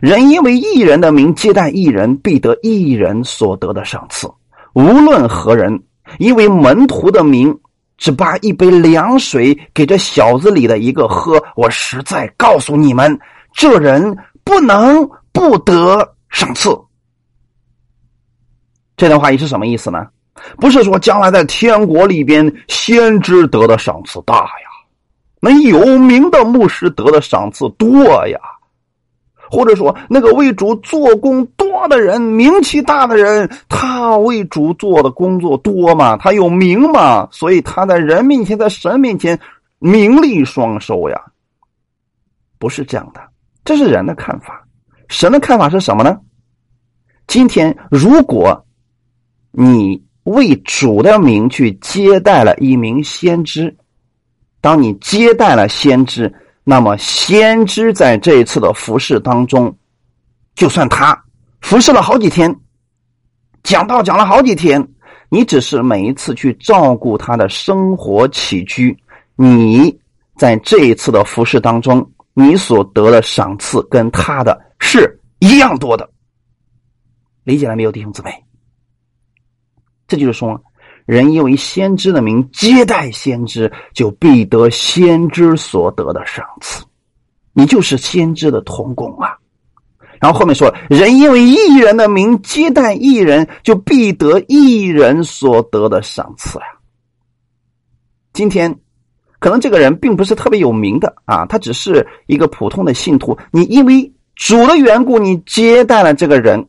[0.00, 4.30] 人因为异人的名接待异人，必得异人所得的赏赐。
[4.72, 5.82] 无论何人，
[6.18, 7.58] 因为门徒的名。
[7.98, 13.18] 只把一杯凉水给这小子里的一个喝，我实在告诉你们，
[13.52, 16.70] 这人不能不得赏赐。
[18.96, 20.06] 这段话意是什么意思呢？
[20.58, 24.68] 不是说将来在天国里边先知得的赏赐大呀，
[25.40, 28.38] 那有名的牧师得的赏赐多呀。
[29.50, 36.16] 或者说，那个为主做工多的人，名气大的人，他为主做的工作多嘛？
[36.16, 37.28] 他有名嘛？
[37.30, 39.38] 所以他在人面前，在神面前，
[39.78, 41.20] 名利双收呀。
[42.58, 43.20] 不是这样的，
[43.64, 44.66] 这是人的看法。
[45.08, 46.18] 神的看法是什么呢？
[47.26, 48.66] 今天，如果
[49.50, 53.74] 你为主的名去接待了一名先知，
[54.60, 56.34] 当你接待了先知。
[56.70, 59.74] 那么，先知在这一次的服饰当中，
[60.54, 61.18] 就算他
[61.62, 62.54] 服侍了好几天，
[63.62, 64.86] 讲道讲了好几天，
[65.30, 68.94] 你只是每一次去照顾他的生活起居，
[69.34, 69.98] 你
[70.36, 76.06] 在这一次的服饰当中，你所得的赏赐跟他的是一样多的。
[77.44, 78.44] 理解了没有，弟兄姊妹？
[80.06, 80.62] 这就是说。
[81.08, 86.84] 人因为先知的名接待先知，就必得先知所得的赏赐。
[87.54, 89.34] 你就是先知的同工啊。
[90.20, 96.66] 然后后面说，人因为艺人的名接待艺人，就必得艺人所得的赏赐呀。
[98.34, 98.78] 今天，
[99.38, 103.38] 可能这个人并不是特别有名的啊，他只是一个普通的信徒。
[103.50, 106.68] 你因为主的缘故，你接待了这个人，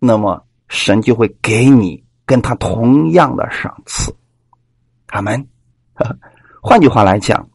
[0.00, 2.02] 那么神就会给你。
[2.30, 4.14] 跟他同样的赏赐，
[5.08, 5.44] 阿门。
[6.62, 7.48] 换句话来讲，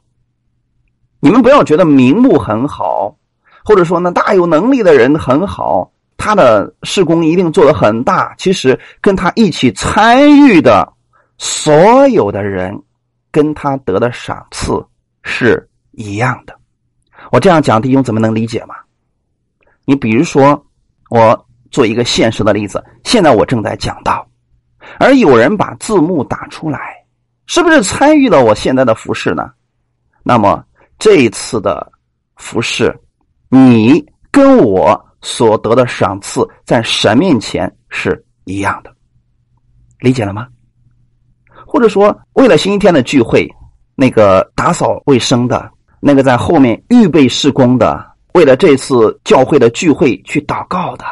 [1.22, 3.16] 你们不要觉得名目很好，
[3.64, 8.36] 或者说呢大有能力的人很好，他的事工一定做得很大。
[8.38, 10.92] 其实跟他一起参与的
[11.38, 12.78] 所有的人，
[13.32, 14.86] 跟他得的赏赐
[15.24, 16.54] 是一样的。
[17.32, 18.76] 我这样讲，弟兄怎么能理解吗？
[19.86, 20.66] 你比如说，
[21.10, 24.28] 我做一个现实的例子，现在我正在讲到。
[25.00, 26.96] 而有人把字幕打出来，
[27.48, 29.52] 是不是参与了我现在的服饰呢？
[30.24, 30.64] 那么
[30.98, 31.92] 这一次的
[32.38, 32.98] 服侍，
[33.50, 38.94] 你跟我所得的赏赐，在神面前是一样的，
[40.00, 40.48] 理解了吗？
[41.66, 43.50] 或者说，为了星期天的聚会，
[43.96, 45.70] 那个打扫卫生的，
[46.00, 51.06] 那个在后面预备施工的，为了这次教会的聚会去祷告的，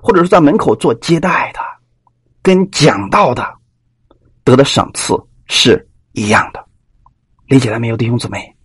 [0.00, 1.60] 或者是在门口做接待的，
[2.48, 3.46] 跟讲道的，
[4.42, 5.14] 得的赏赐
[5.48, 6.64] 是一样的，
[7.46, 8.56] 理解了没有，弟兄姊妹？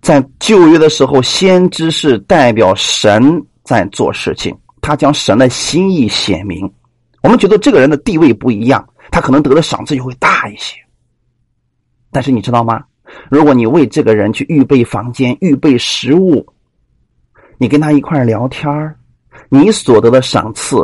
[0.00, 6.68] 在旧约的时候，先知是代表神在做事情，他将神的心意显明。
[7.22, 8.84] 我们觉得这个人的地位不一样。
[9.12, 10.76] 他可能得的赏赐就会大一些，
[12.10, 12.82] 但是你知道吗？
[13.30, 16.44] 如果你为这个人去预备房间、预备食物，
[17.58, 18.96] 你跟他一块聊天
[19.50, 20.76] 你所得的赏赐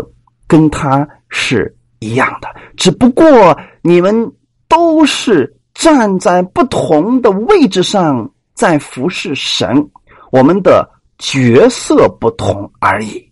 [0.46, 4.32] 跟他是一样的，只不过你们
[4.68, 9.88] 都是站在不同的位置上在服侍神，
[10.30, 13.30] 我们的角色不同而已。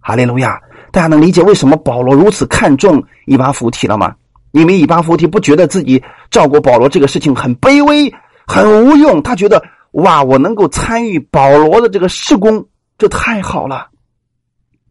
[0.00, 0.60] 哈利路亚！
[0.92, 4.14] 大家能理解为什么保罗如此看重以巴弗提了吗？
[4.52, 8.14] 因为以巴弗提不觉得自己照顾保罗这个事情很卑微、
[8.46, 9.60] 很无用，他觉得
[9.92, 12.64] 哇，我能够参与保罗的这个事工，
[12.96, 13.88] 这太好了，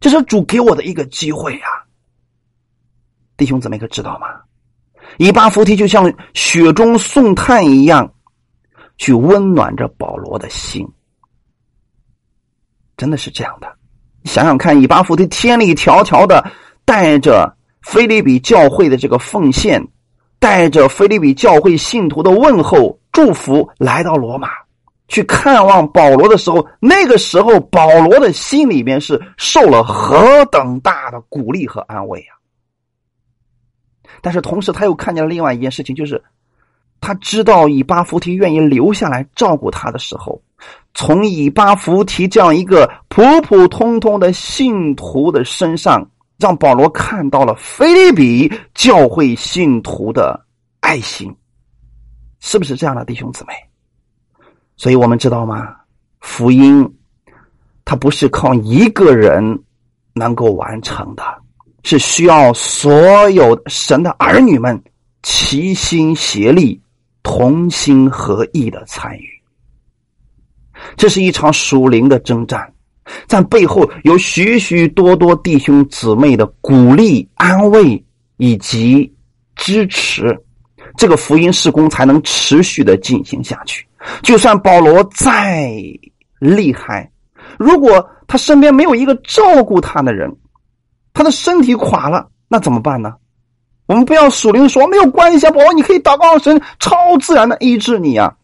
[0.01, 1.82] 这是主给我的一个机会呀！
[3.43, 4.27] 弟兄姊妹可知道吗？
[5.17, 8.09] 以巴弗提就像雪中送炭一样，
[8.97, 10.87] 去温暖着保罗的心，
[12.95, 13.67] 真的是这样的。
[14.23, 16.49] 想想看，以巴弗提千里迢迢的
[16.85, 17.53] 带着。
[17.85, 19.85] 菲利比教会的这个奉献，
[20.39, 24.47] 带着菲利比教会信徒的问候祝福来到罗马，
[25.09, 32.39] 去看望保罗的时候，那个时候保罗的心里面是受了何等大的鼓励和安慰啊！
[34.23, 36.23] 但是同时他又看见了另外一件事情，就是
[36.99, 40.41] 他知道以巴弗提愿意留下来照顾他的时候，
[40.95, 46.09] 从以巴弗提这样一个普普通通的信徒的身上。
[46.39, 50.37] 让保罗看到了菲利比教会信徒的
[50.81, 51.33] 爱心，
[52.39, 53.53] 是不是这样的，弟兄姊妹？
[54.75, 55.73] 所以我们知道吗？
[56.19, 56.97] 福音
[57.85, 59.63] 它不是靠一个人
[60.13, 61.23] 能够完成的，
[61.83, 64.81] 是需要所有神的儿女们
[65.21, 66.81] 齐心协力、
[67.21, 69.29] 同心合意的参与。
[70.97, 72.69] 这是一场属灵的征战。
[73.27, 78.01] 在背后有许许多多弟兄姊妹的鼓励、安慰
[78.37, 79.13] 以及
[79.57, 80.37] 支持，
[80.97, 83.85] 这个福音事工才能持续的进行下去。
[84.21, 85.69] 就算保罗再
[86.39, 87.11] 厉害，
[87.59, 90.33] 如果他身边没有一个照顾他的人，
[91.13, 93.15] 他的身体垮了，那怎么办呢？
[93.85, 98.35] 我们不要属灵说没有关系啊，宝宝，你可以祷告神超自然的医治你啊。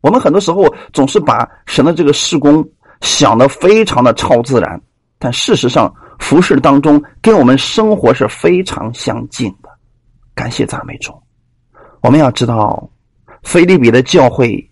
[0.00, 2.66] 我们很多时候总是把神的这个事工。
[3.00, 4.78] 想的非常的超自然，
[5.18, 9.70] 但事实上，服饰当中跟我们生活是非常相近的。
[10.34, 11.10] 感谢赞美主。
[12.02, 12.90] 我们要知道，
[13.42, 14.70] 菲利比的教会，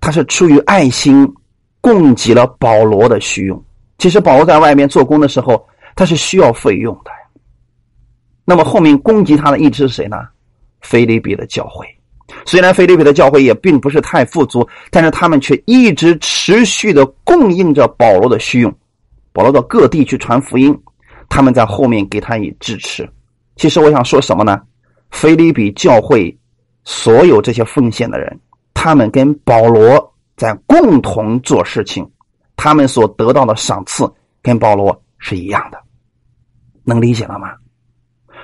[0.00, 1.32] 他是出于爱心，
[1.80, 3.64] 供给了保罗的需用。
[4.00, 7.10] 其实保罗在外面做工的时候，他是需要费用的。
[8.46, 10.16] 那么后面供给他的一直是谁呢？
[10.80, 11.86] 菲利比的教会。
[12.46, 18.74] 虽然菲律宾的教会也并不是太富足，但是他们却一直持续的供应着保罗的需用。
[19.32, 20.74] 保罗到各地去传福音，
[21.28, 23.06] 他们在后面给他以支持。
[23.56, 24.62] 其实我想说什么呢？
[25.10, 26.34] 菲律宾教会
[26.84, 28.40] 所有这些奉献的人，
[28.72, 32.08] 他们跟保罗在共同做事情，
[32.62, 34.06] 他们所得到的赏赐
[34.42, 35.78] 跟保罗是一样的，
[36.84, 37.54] 能理解了吗？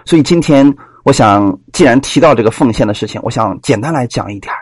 [0.06, 0.74] 所以今天。
[1.06, 4.52] 我想，既然提到这个奉献的事情，我想简单来讲一点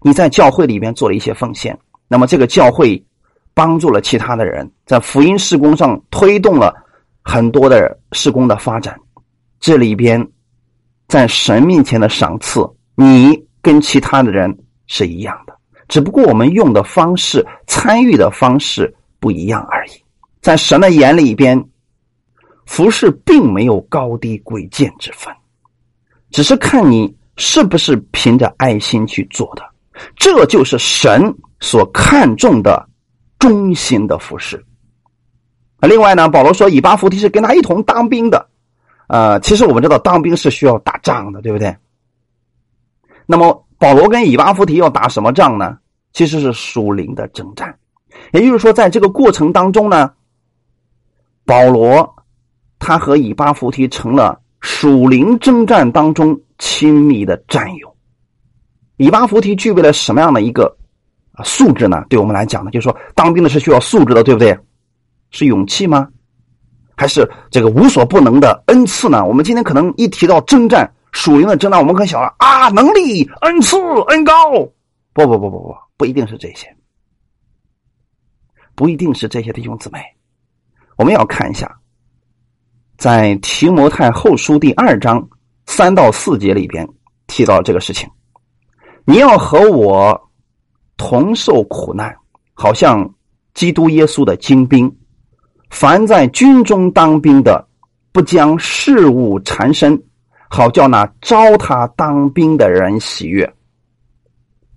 [0.00, 3.04] 你在教会里边做了一些奉献，那么这个教会
[3.52, 6.74] 帮助了其他的人，在福音施工上推动了
[7.22, 8.98] 很多的施工的发展。
[9.60, 10.26] 这里边
[11.06, 15.54] 在神面前的赏赐，你跟其他的人是一样的，
[15.86, 19.90] 只不过我们用的方式、参与的方式不一样而已。
[20.40, 21.62] 在神的眼里边，
[22.66, 25.32] 服饰并没有高低贵贱之分。
[26.30, 29.62] 只是看你是不是凭着爱心去做的，
[30.16, 32.88] 这就是神所看重的
[33.38, 34.64] 忠心的服饰。
[35.80, 38.48] 另外呢，保罗说以巴弗提是跟他一同当兵的，
[39.08, 41.76] 呃，其实我们知道当兵是需要打仗的，对不对？
[43.26, 45.78] 那么保罗跟以巴弗提要打什么仗呢？
[46.12, 47.76] 其实是属灵的征战，
[48.32, 50.12] 也就是说，在这个过程当中呢，
[51.44, 52.14] 保罗
[52.78, 54.40] 他和以巴弗提成了。
[54.62, 57.96] 属灵征战当中亲密的战友，
[58.98, 60.76] 以巴弗提具备了什么样的一个
[61.32, 62.04] 啊素质呢？
[62.10, 64.54] 对我们来讲呢，就是说当兵的是需要素质的，对不对？
[65.30, 66.06] 是勇气吗？
[66.94, 69.24] 还是这个无所不能的恩赐呢？
[69.24, 74.34] 我们今天可能一提到征战，属灵的征战，我们可能想了啊，能力、恩赐、恩高。
[75.14, 76.66] 不不不不不，不一定是这些，
[78.80, 80.00] 不一定是这些弟兄姊妹。
[80.96, 81.70] 我们要看一下，
[82.96, 85.28] 在提摩太后书第二章
[85.66, 86.88] 三到四节里边
[87.26, 88.08] 提到这个事情。
[89.04, 90.18] 你要和我
[90.96, 92.16] 同受苦难，
[92.54, 93.06] 好像
[93.52, 94.90] 基督耶稣的精兵。
[95.68, 97.68] 凡在军中当兵的，
[98.12, 100.02] 不将事物缠身，
[100.48, 103.52] 好叫那招他当兵的人喜悦。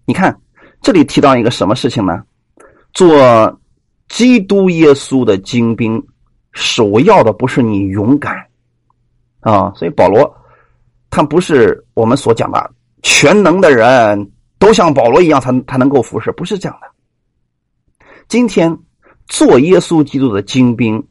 [0.04, 0.38] 你看，
[0.82, 2.22] 这里提到一个什么事情呢？
[2.91, 3.62] 做
[4.10, 6.06] 基督耶稣的精兵。
[6.56, 8.47] 首要的不是你勇敢
[9.39, 10.38] 啊，所以保罗
[11.10, 16.88] 他不是我们所讲的全能的人，都像保罗一样才才能够服侍，不是这样的。
[18.28, 18.78] 今天
[19.26, 21.04] 做耶稣基督的精兵，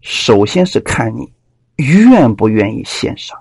[0.00, 1.32] 首先是看你
[1.76, 3.38] 愿不愿意献上，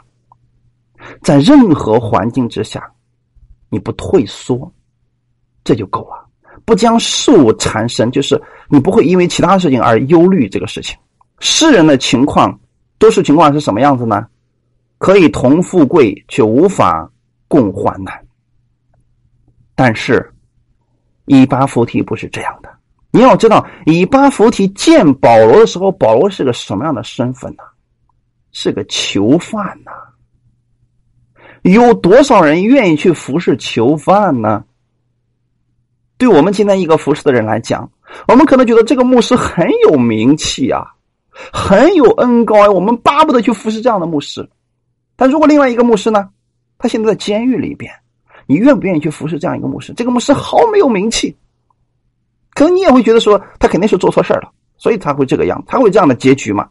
[1.24, 2.94] 在任何环境之下，
[3.70, 4.72] 你不退缩，
[5.64, 6.23] 这就够了。
[6.66, 10.98] 不将事物缠身，就是你不会因为其他事情而忧虑这个事情。
[11.40, 12.60] 世人的情况，
[12.98, 14.26] 多数情况是什么样子呢？
[14.98, 17.12] 可以同富贵，却无法
[17.50, 18.18] 共患难。
[19.76, 20.32] 但是，
[21.26, 22.70] 以巴弗提不是这样的。
[23.12, 27.64] 你要知道，以巴弗提见保罗的时候，保罗是个什么样的身份呢？
[28.54, 29.92] 是个囚犯呐。
[31.64, 34.64] 有多少人愿意去服侍囚犯呢？
[36.24, 37.92] 对我们今天一个服侍的人来讲，
[38.30, 40.82] 我们可能觉得这个牧师很有名气啊，
[41.52, 44.50] 很有恩高，我们巴不得去服侍这样的牧师。
[45.18, 46.30] 但如果另外一个牧师呢，
[46.78, 47.92] 他现在在监狱里边，
[48.46, 49.92] 你愿不愿意去服侍这样一个牧师？
[49.98, 51.36] 这个牧师毫没有名气，
[52.54, 56.70] 可能你也会觉得说他肯定是做错事了，所以他会这个样，他会这样的结局嘛？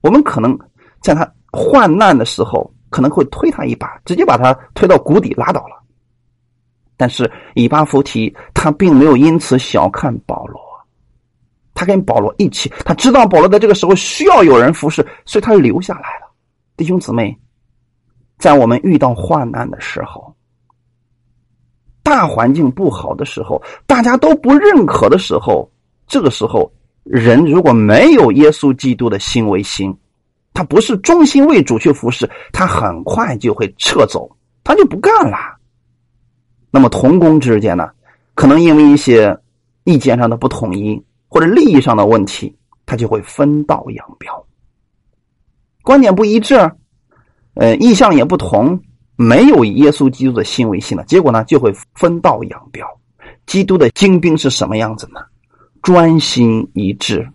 [0.00, 0.58] 我们可能
[1.00, 5.80] 在他患难的时候，可能会推他一把，直接把他推到谷底拉倒了。
[6.96, 10.60] 但是以巴弗提他并没有因此小看保罗，
[11.74, 16.32] 他跟保罗一起，他知道保罗在这个时候需要有人服侍，所以他留下来了。
[16.76, 17.36] 弟兄姊妹，
[18.38, 20.34] 在我们遇到患难的时候，
[22.02, 25.70] 大环境不好的时候，大家都不认可的时候，
[26.06, 26.72] 这个时候
[27.02, 29.96] 人如果没有耶稣基督的心为心，
[30.52, 34.30] 他不是忠心为主去服侍，他很快就会撤走，
[34.62, 35.36] 他就不干了。
[36.74, 37.88] 那么同工之间呢，
[38.34, 39.38] 可能因为一些
[39.84, 42.52] 意见上的不统一或者利益上的问题，
[42.84, 44.44] 他就会分道扬镳，
[45.84, 46.56] 观点不一致，
[47.54, 48.82] 呃，意向也不同，
[49.14, 52.84] 没有耶稣基督的心为心的结果呢，就会分道扬镳。
[53.46, 55.20] 基督的精兵是什么样子呢？
[55.80, 57.30] 专心一致，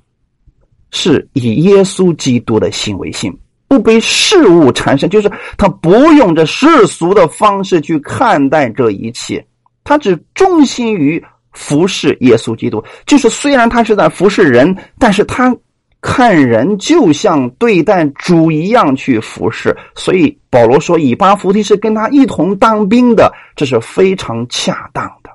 [0.92, 3.34] 是以耶稣基督的心为心。
[3.70, 9.46] 不被事物缠身，就是他不用这世俗的方式去看待这一切，
[9.84, 12.84] 他只忠心于服侍耶稣基督。
[13.06, 15.56] 就是虽然他是在服侍人，但是他
[16.02, 19.76] 看人就像对待主一样去服侍。
[19.96, 25.30] 所以保罗说，以巴弗提是跟他一同当兵的，这是非常恰当的。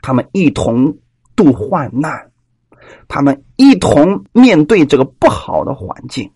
[0.00, 0.96] 他们一同
[1.34, 2.30] 度患难，
[3.08, 6.30] 他们一同面对这个不好的环境。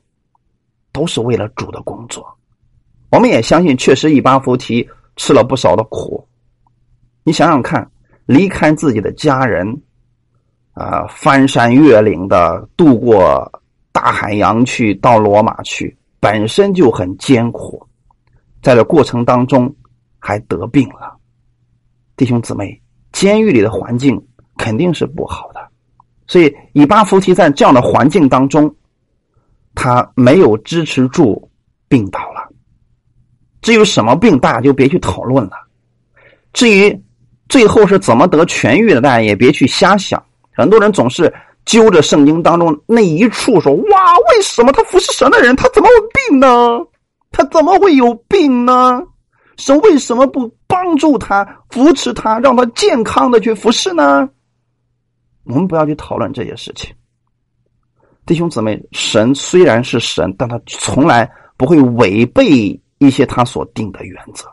[0.98, 2.26] 都是为了主的工作，
[3.08, 4.84] 我们也相信，确实以巴弗提
[5.14, 6.26] 吃了不少的苦。
[7.22, 7.88] 你想想看，
[8.26, 9.80] 离开自己的家人，
[10.72, 13.48] 啊，翻山越岭的渡过
[13.92, 17.80] 大海洋去到罗马去，本身就很艰苦，
[18.60, 19.72] 在这过程当中
[20.18, 21.16] 还得病了。
[22.16, 22.82] 弟兄姊妹，
[23.12, 24.20] 监狱里的环境
[24.56, 25.60] 肯定是不好的，
[26.26, 28.74] 所以以巴弗提在这样的环境当中。
[29.80, 31.48] 他没有支持住，
[31.88, 32.48] 病倒了。
[33.62, 35.52] 至于什么病，大家就别去讨论了。
[36.52, 37.00] 至于
[37.48, 40.20] 最后是怎么得痊愈的，大家也别去瞎想。
[40.50, 41.32] 很多人总是
[41.64, 45.94] 揪着圣经当中那一处说：“哇，为什么他服侍神的人，他怎么会
[46.28, 46.84] 病呢？
[47.30, 49.00] 他怎么会有病呢？
[49.58, 54.28] 神为什么不帮助他、扶持他，让他健康的去服侍呢？”
[55.46, 56.92] 我们不要去讨论这些事情。
[58.28, 64.46] 弟兄姊妹，神虽然是神，但他从来不会违背一些他所定的原则。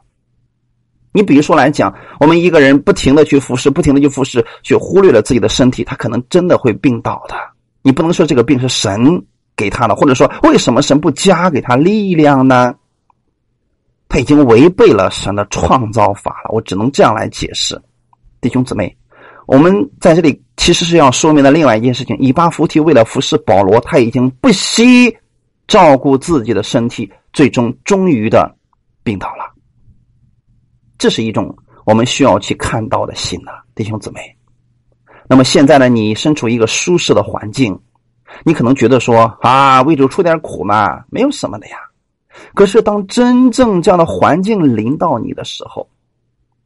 [1.11, 7.35] 你比如说来讲，我们一个人不停的去服侍，不停的去服侍，却忽略了自己的身体，他可能真的会病倒的。
[7.81, 9.21] 你不能说这个病是神
[9.57, 12.73] 给他的，或者说为什么神不加给他力量呢？
[14.07, 16.51] 他已经违背了神的创造法了。
[16.53, 17.77] 我只能这样来解释，
[18.39, 18.95] 弟兄姊妹，
[19.47, 25.15] 我们在这里其实是要说明的另外一件事情：以巴弗提为了服侍保罗，他已经不惜
[25.67, 28.55] 照顾自己的身体，最终终于的
[29.03, 29.53] 病倒了。
[30.97, 34.35] 这是一种我们需要去看到的心呐，弟兄姊妹。
[35.27, 37.79] 那么现在呢，你身处一个舒适的环境，
[38.43, 41.77] 你可能觉得说啊，为主出点苦嘛，没有什么的呀。
[42.53, 45.89] 可是，当真正这样的环境临到你的时候，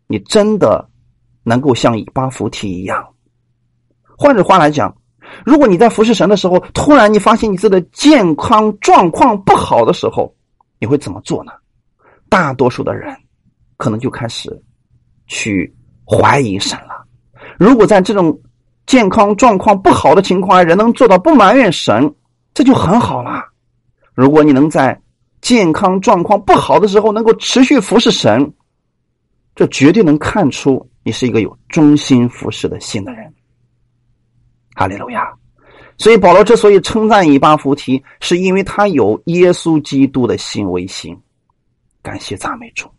[0.08, 0.89] 你真的
[1.50, 3.04] 能够像以巴弗提一样。
[4.16, 4.96] 换句话来讲，
[5.44, 10.34] 如果你在服侍神的时候，突然你发现你自己的健康状况不好的时候，
[10.80, 11.52] 你会怎么做呢？
[12.30, 13.16] 大多数的人
[13.78, 14.62] 可能就开始
[15.26, 15.74] 去
[16.06, 17.04] 怀疑神了。
[17.58, 18.40] 如果在这种
[18.86, 22.14] 健康状况不好的情况下，人能做到不埋怨神，
[22.54, 23.44] 这就很好了。
[24.14, 25.02] 如果你能在
[25.42, 28.54] 健康状况不好的时候，能够持续服侍神，
[29.60, 33.34] 这绝对能看出你是一个有忠心服侍的心的人。
[34.74, 35.34] 哈利路亚！
[35.98, 41.14] 所以保罗之所以称赞以巴弗提，是因为他有耶稣基督的心为心。
[42.02, 42.90] 感谢赞美主，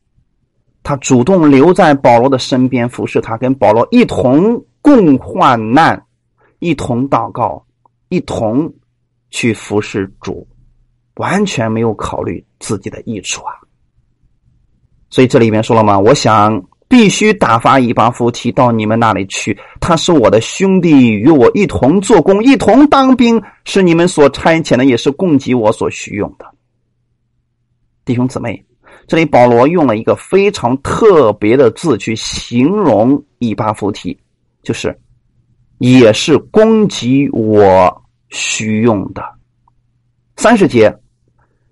[0.82, 6.04] 他主动留在保罗的身边服侍他，跟保罗一同共患难，
[6.58, 7.64] 一同祷告，
[8.10, 8.70] 一同
[9.30, 10.46] 去服侍主。
[11.14, 13.54] 完全没有考虑自己的益处啊！
[15.10, 15.98] 所以这里面说了吗？
[15.98, 26.46] 我想必须打发一巴夫提到你们那里去，他是我的兄弟，与我一同做工，一同当兵，是你们所差遣的，也是供给我所需用的。
[28.04, 28.64] 弟兄姊妹，
[29.08, 34.16] 这里保罗用了一个非常特别的字去形容以巴夫提，
[34.62, 34.96] 就是
[35.78, 39.22] 也是供给我需用的。
[40.36, 40.96] 三十节。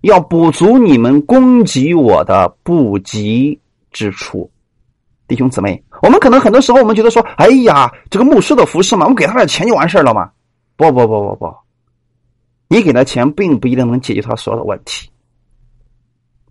[0.03, 3.59] 要补足你们供给我的不及
[3.90, 4.49] 之处，
[5.26, 10.30] 弟兄姊妹，我们可能很多时候我们觉得说，哎呀，这个牧师的服饰嘛，我们给他点钱就完事了吗？
[10.76, 11.55] 不不不不不，
[12.68, 15.11] 你给他钱并不一定能解决他所有的问题。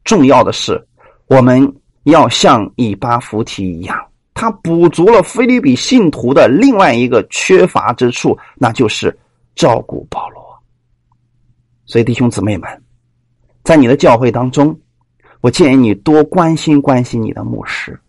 [0.04, 0.86] 重要的是，
[1.28, 1.74] 我们
[2.04, 3.98] 要像以巴弗提一样，
[4.34, 9.18] 他补足了菲律比信徒的另外一个缺乏之处，那就是
[9.56, 10.42] 照顾保罗。
[11.86, 12.70] 所以，弟兄姊妹们。
[13.68, 14.80] 在你的教会当中，
[15.42, 18.00] 我建议你多关心关心你的牧师。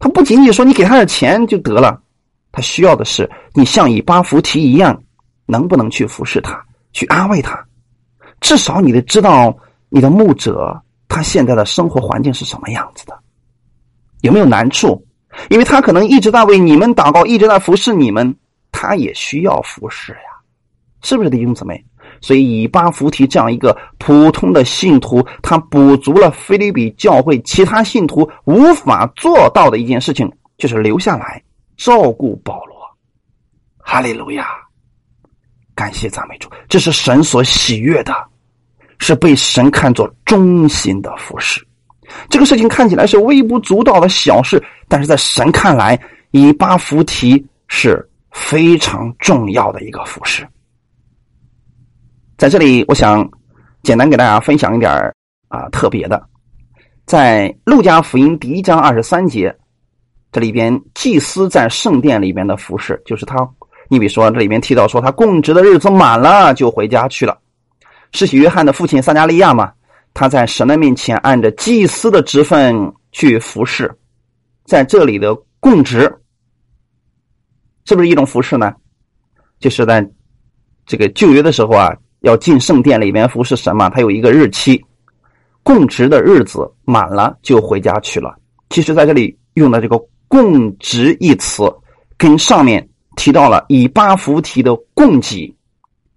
[0.00, 2.02] 他不仅仅说你给他点钱就得了，
[2.50, 5.00] 他需要的是你像以巴弗提一样，
[5.46, 6.60] 能不能去服侍他，
[6.92, 7.64] 去安慰他。
[8.40, 9.56] 至少你得知道
[9.88, 13.16] 你的牧者他现在的生活环境是什么样子的，
[14.22, 15.06] 有没有难处？
[15.48, 18.34] 因为他可能一直在为你们祷告，一直在服侍你们，
[18.72, 20.42] 他也需要服侍呀，
[21.02, 21.84] 是不是弟兄姊妹？
[22.20, 31.42] 所以，以巴弗提这样一个普通的信徒，他补足了菲利比教会其他信徒无法做到的一件事情，就是留下来
[31.76, 32.76] 照顾保罗。
[33.78, 34.46] 哈利路亚！
[35.74, 38.12] 感谢赞美主，这是神所喜悦的，
[38.98, 41.64] 是被神看作忠心的服饰。
[42.28, 45.98] 这个事情看起来是微不足道的小事，但是在神看来，
[46.32, 50.46] 以巴弗提是非常重要的一个服饰。
[52.38, 53.28] 在这里，我想
[53.82, 54.92] 简单给大家分享一点
[55.48, 56.24] 啊特别的，
[57.04, 59.52] 在路加福音第一章二十三节，
[60.30, 63.36] 这里边祭司在圣殿里边的服饰，就是他，
[63.88, 67.36] 你比如说这里边提到说他供职的日子满了就回家去了。
[68.12, 69.72] 世袭约翰的父亲撒加利亚嘛，
[70.14, 73.92] 他在神的面前按着祭司的职分去服侍，
[74.64, 76.02] 在这里的供职
[77.84, 78.72] 是不是一种服侍呢？
[79.58, 80.08] 就是在
[80.86, 81.92] 这个旧约的时候啊。
[82.20, 83.88] 要进圣殿里面服侍神嘛？
[83.88, 84.84] 他有一个日期，
[85.62, 88.36] 供职的日子满了就回家去了。
[88.70, 89.98] 其实，在这里用的这个
[90.28, 91.72] “供职”一词，
[92.16, 95.54] 跟上面提到了以巴弗提的供给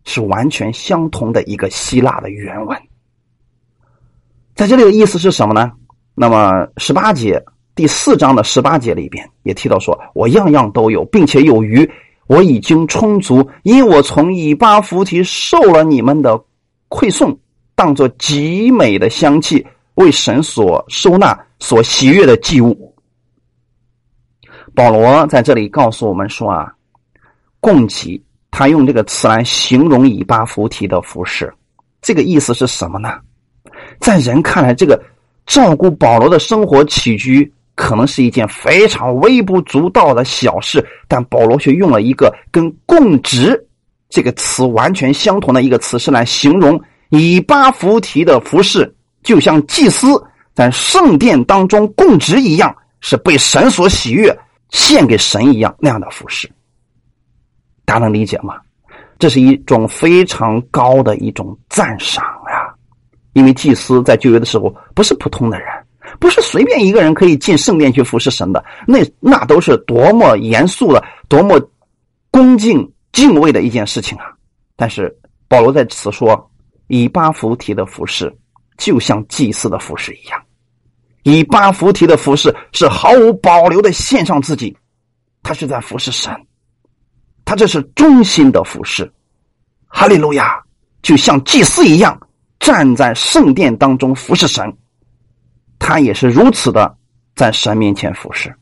[0.04, 2.78] 是完全相同的一个希腊的原文。
[4.56, 5.72] 在这里的意思是什么呢？
[6.16, 7.42] 那么十八节
[7.74, 11.90] 第四章的十八节里边也提到说：“我样样都有，并且有余。”
[12.28, 16.42] 我已经充足，因我从以巴弗提受了你们的
[16.90, 17.38] 馈送，
[17.76, 19.66] 当做极美的香气，
[19.96, 22.96] 为神所收纳、所喜悦的祭物。
[24.74, 26.74] 保罗在这里告诉我们说啊，
[27.60, 31.54] 供给，他用这个词来形容以巴弗提的服饰，
[32.02, 33.20] 这个意思是什么呢？
[34.00, 35.02] 在人看来，这个
[35.46, 37.52] 照顾保罗的生活起居。
[37.76, 43.68] 可能是一件非常微不足道的小事，但保罗却用了一个跟“供职”
[44.10, 48.94] 这个词完全相同的一个词，是来形容以巴弗提的服饰，
[49.24, 50.08] 就像祭司
[50.54, 54.38] 在圣殿当中供职一样，是被神所喜悦、
[54.70, 56.52] 献给神一样那样的服饰。
[57.86, 58.60] 大家能理解吗？
[59.18, 62.74] 这是一种非常高的一种赞赏呀！
[63.34, 65.68] 因为祭司在旧约的时候不是普通的人，
[66.20, 71.60] 不是随便一个人可以进圣殿去服侍神的，那那都是多么严肃的、多么
[72.30, 74.26] 恭敬敬畏的一件事情啊！
[74.76, 75.16] 但是
[75.48, 76.52] 保罗在此说，
[76.88, 78.36] 以巴弗提的服饰
[78.78, 80.42] 就像祭祀的服饰一样，
[81.24, 84.76] 以巴弗提的服饰是毫无保留的献上自己，
[85.44, 86.34] 他是在服侍神。
[87.44, 89.12] 他这是忠心的服侍，
[89.88, 90.62] 哈利路亚，
[91.02, 92.18] 就像祭司一样
[92.60, 94.72] 站在圣殿当中服侍神。
[95.84, 96.96] 他也是如此的
[97.36, 98.54] 在神面前服侍。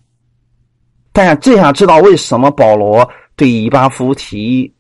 [1.12, 4.74] 大家这样知道为什么保罗对以巴弗提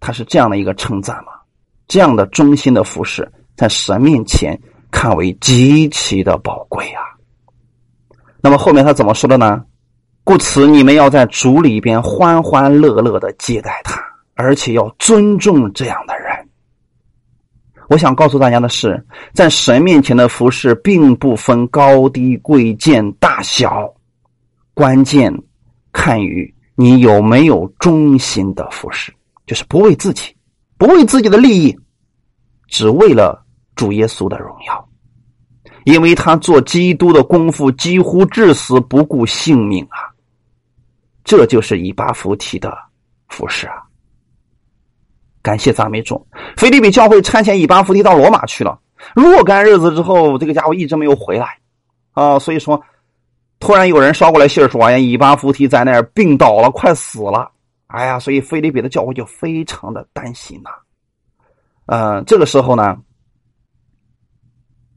[0.00, 1.32] 他是这样的一个称赞吗？
[1.86, 4.58] 这样的忠心的服侍，在神面前
[4.90, 7.02] 看为极其的宝贵啊。
[8.40, 9.62] 那么后面他怎么说的呢？
[10.24, 14.00] 故此，你们要在主里边欢欢乐乐的接待他，
[14.34, 16.29] 而且要尊重这样的人。
[17.90, 23.92] 我想告诉大家的是，在神面前的服侍，并不分高低贵贱大小，
[24.74, 25.36] 关键
[25.90, 29.12] 看于你有没有忠心的服侍，
[29.44, 30.32] 就是不为自己，
[30.78, 31.76] 不为自己的利益，
[32.68, 34.88] 只为了主耶稣的荣耀。
[35.82, 39.98] 因为他做基督的功夫，几乎至死不顾性命啊。
[41.24, 42.72] 这就是以巴弗提的
[43.26, 43.82] 服饰啊！
[45.42, 46.26] 感谢赞美主，
[46.56, 48.78] 菲利比教会差遣以巴弗提到罗马去了。
[49.14, 51.58] 若干日子之后，这个家伙一直没有回来
[52.12, 52.82] 啊，所以说，
[53.58, 57.50] 突然有人捎过来信说：“哎呀，以巴弗提在那儿病倒了，快死了。”
[57.88, 60.70] 哎呀，所以菲利比的教会就非常的担心呐。
[61.86, 62.98] 呃，这个时候呢，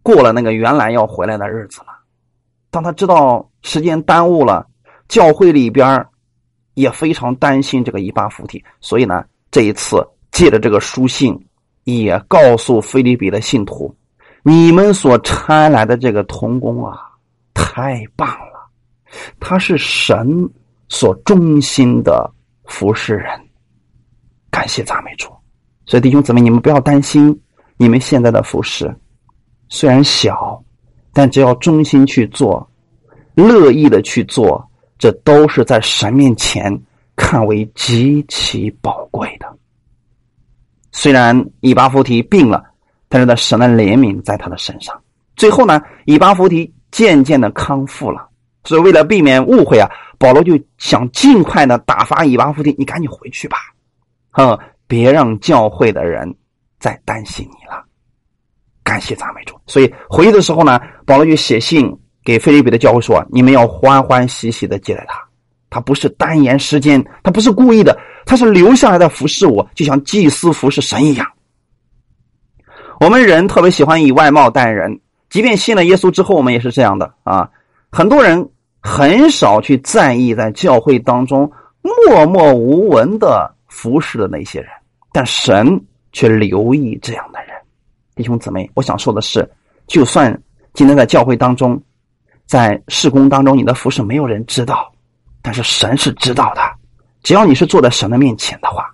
[0.03, 1.87] 过了那个原来要回来的日子了。
[2.69, 4.67] 当他知道时间耽误了，
[5.07, 6.05] 教会里边
[6.73, 11.34] 也非常担心这个以巴弗提，所以呢，这一次借着这个书信，
[11.86, 13.95] 也告诉菲利比的信徒：
[14.43, 16.99] 你们所差来的这个童工啊，
[17.53, 18.67] 太棒了，
[19.39, 20.49] 他是神
[20.89, 22.29] 所忠心的
[22.65, 23.29] 服侍人。
[24.51, 25.29] 感谢赞美主。
[25.86, 27.39] 所以弟兄姊妹，你们不要担心，
[27.77, 28.93] 你们现在的服侍
[29.69, 30.61] 虽然小，
[31.13, 32.69] 但只要忠心去做，
[33.36, 34.69] 乐意的去做。
[34.99, 36.81] 这都是在神面前
[37.15, 39.57] 看为极其宝贵的。
[40.93, 42.63] 虽然以巴弗提病了，
[43.09, 44.97] 但是在神的怜悯在他的身上。
[45.35, 48.29] 最后呢，以巴弗提渐渐的康复了。
[48.63, 53.57] 所以为了避免误会啊，保罗就想尽快的打发以巴弗提，你赶紧回去吧，
[54.31, 56.33] 哼，别让教会的人
[56.79, 57.83] 再担心你了。
[58.81, 59.59] 感谢赞美主。
[59.67, 61.93] 所以回去的时候呢，保罗就写信。
[62.25, 65.22] 给菲利比的教会说：“你们要欢欢喜喜的接待他，
[65.74, 67.97] 他不是单言时间，他不是故意的，
[68.28, 71.28] 他是留下来的服侍我，就像祭司服侍神一样。
[72.99, 74.99] 我们人特别喜欢以外貌待人，
[75.32, 77.49] 即便信了耶稣之后，我们也是这样的啊。
[77.91, 78.47] 很多人
[78.82, 81.51] 很少去在意在教会当中
[81.82, 84.69] 默默无闻的服侍的那些人，
[85.11, 87.49] 但神却留意这样的人。
[88.13, 89.49] 弟兄姊妹，我想说的是，
[89.88, 90.39] 就算
[90.76, 91.82] 今天在教会当中。”
[92.45, 94.92] 在事工当中，你的服侍没有人知道，
[95.43, 96.61] 但是神是知道的。
[97.21, 98.89] 只要你是坐在神的面前的话，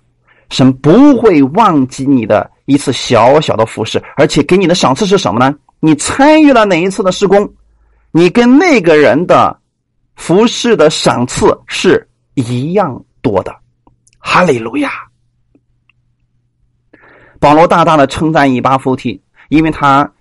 [0.50, 5.56] 神不会忘记你的一次小小的服饰，而且给你的赏赐是什么呢？
[5.80, 7.50] 你参与了哪一次的施工，
[8.10, 9.58] 你跟那个人的
[10.16, 13.56] 服饰的赏赐是一样多的。
[14.18, 14.90] 哈利路亚！
[17.38, 20.12] 保罗大大的称赞以巴弗提，因为他。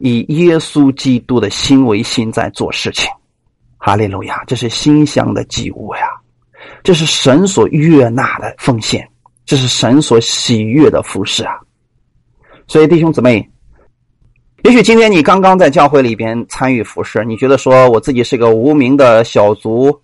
[0.00, 3.10] 以耶稣基督的心为心在做事情，
[3.78, 4.44] 哈利路亚！
[4.46, 6.08] 这是馨香的祭物呀，
[6.82, 9.08] 这是神所悦纳的奉献，
[9.46, 11.54] 这是神所喜悦的服饰啊！
[12.66, 13.48] 所以弟兄姊妹，
[14.64, 19.96] 也许今天你刚刚在教会里边参与服饰，你觉得说我自己是个无名的小卒，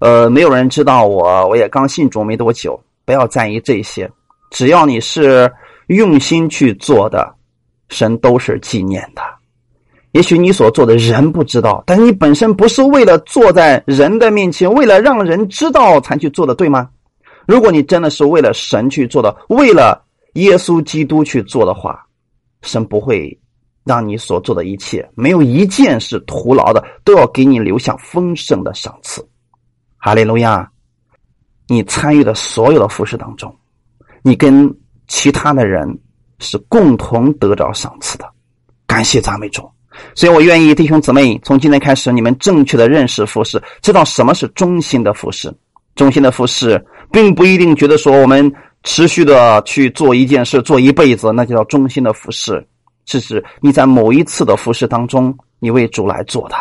[0.00, 4.10] 呃，没有人知道我，我也刚信主没多久，不要在意这些，
[4.50, 5.50] 只要你是
[5.86, 7.32] 用心去做的，
[7.88, 9.22] 神都是纪念的。
[10.12, 16.88] 也许你所做的人不知道，但是你本身不是为了坐在人的面前，为了让人知道才去做的，对吗？
[17.46, 20.04] 如果你真的是为了神去做的，为了
[20.34, 22.04] 耶稣基督去做的话，
[22.62, 23.38] 神不会
[23.84, 29.24] 让你所做的一切没有一件是徒劳的，都要给你留下丰盛的赏赐。
[29.96, 30.68] 哈利路亚！
[31.68, 33.54] 你参与的所有的服饰当中，
[34.22, 34.68] 你跟
[35.06, 36.00] 其他的人
[36.40, 38.28] 是共同得着赏赐的。
[38.88, 39.70] 感谢赞美主。
[40.14, 45.52] 所以我愿意弟兄姊妹从今天开始，你们正确的认识服饰，知道什么是忠心的服饰。
[45.96, 46.82] 忠心的服饰，
[47.12, 48.50] 并不一定觉得说我们
[48.84, 52.66] 持续的去做一件事，做一辈子，那就叫忠心的服饰。
[53.06, 56.54] 是指你在某一次的服饰当中，你为主来做的；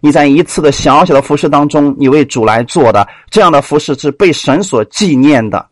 [0.00, 5.68] 你在一次的小小的服饰当中，你为主来做的，这样的服饰是被神所纪念的。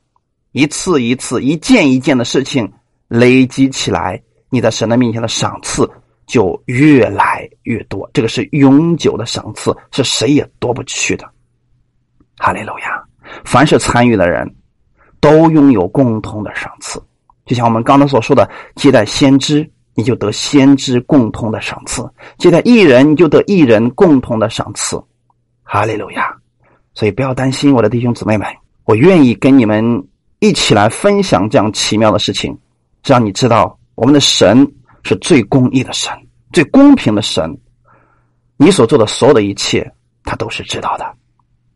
[0.53, 2.71] 一次一次、一件一件的事情
[3.09, 5.89] 累积起来，你在神的面前的赏赐
[6.29, 8.09] 就越来越多。
[8.13, 11.29] 这个是永久的赏赐，是谁也夺不去的。
[12.37, 13.03] 哈利路亚！
[13.45, 14.55] 凡是参与的人，
[15.19, 17.03] 都拥有共同的赏赐。
[17.47, 22.05] 就像我们刚才所说的，接待先知，你就得先知共同的赏赐；
[22.39, 25.03] 接待艺人，你就得艺人共同的赏赐。
[25.65, 26.33] 哈利路亚！
[26.95, 28.47] 所以不要担心，我的弟兄姊妹们，
[28.85, 30.07] 我愿意跟你们。
[30.41, 32.57] 一起来分享这样奇妙的事情，
[33.05, 34.65] 让你知道我们的神
[35.09, 36.13] 是最公义的神，
[36.53, 37.51] 最公平的神。
[38.59, 39.91] 你所做的所有的一切，
[40.25, 41.07] 他都是知道的。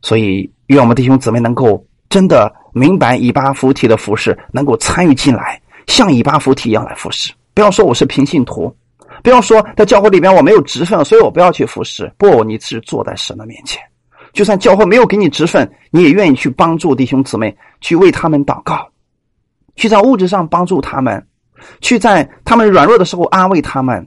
[0.03, 7.33] 所以，愿我们弟兄姊妹能够真的明白以巴弗提的服饰，能够参与进来，像以巴弗提一样来服侍。
[7.55, 8.75] 不要说我是平信徒，
[9.23, 12.13] 不要说在教会里边我没有职分，所以我不要去服侍。
[12.19, 13.81] 不，你是坐在神的面前。
[14.35, 18.87] 就算教会没有给你职分，你也愿意去帮助弟兄姊妹，去为他们祷告，
[19.77, 21.25] 去在物质上帮助他们，
[21.81, 24.07] 去在他们软弱的时候安慰他们，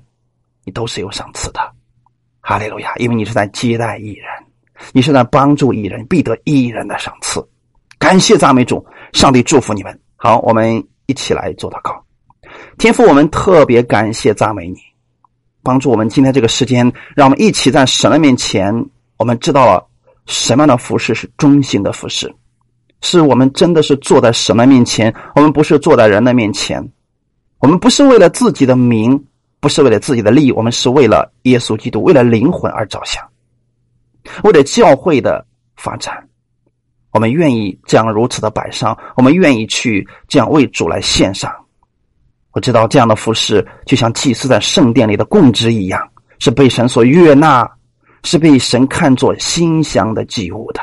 [0.64, 1.60] 你都是有赏赐的。
[2.42, 2.94] 哈利路亚！
[2.98, 4.28] 因为你是在接待艺人，
[4.94, 7.46] 你是在帮助艺人，必得艺人的赏赐。
[7.98, 10.00] 感谢赞美主，上帝祝福你们。
[10.16, 12.04] 好，我们一起来做祷告。
[12.78, 14.78] 天父，我们特别感谢赞美你，
[15.64, 18.74] 帮助我们今天这个时间，让我们一起在神的面前，
[19.18, 19.88] 我们知道了。
[20.28, 22.34] 什么样的服饰是中心的服饰？
[23.02, 26.92] 是我们真的是坐在神的面前，我们不是坐在人的面前。
[27.66, 29.26] 我们不是为了自己的名，
[29.60, 33.28] 不是为了自己的利益，我们是为了耶稣基督，为了灵魂而着想，
[34.44, 35.44] 为了教会的
[35.76, 36.30] 发展，
[37.10, 41.52] 我们愿意这样如此的摆上，我们愿意去这样为主来献上。
[42.52, 46.08] 我知道这样的服饰就像祭司在圣殿里的供职一样，
[46.38, 47.68] 是被神所悦纳。
[48.24, 50.82] 是被神看作馨香的祭物的，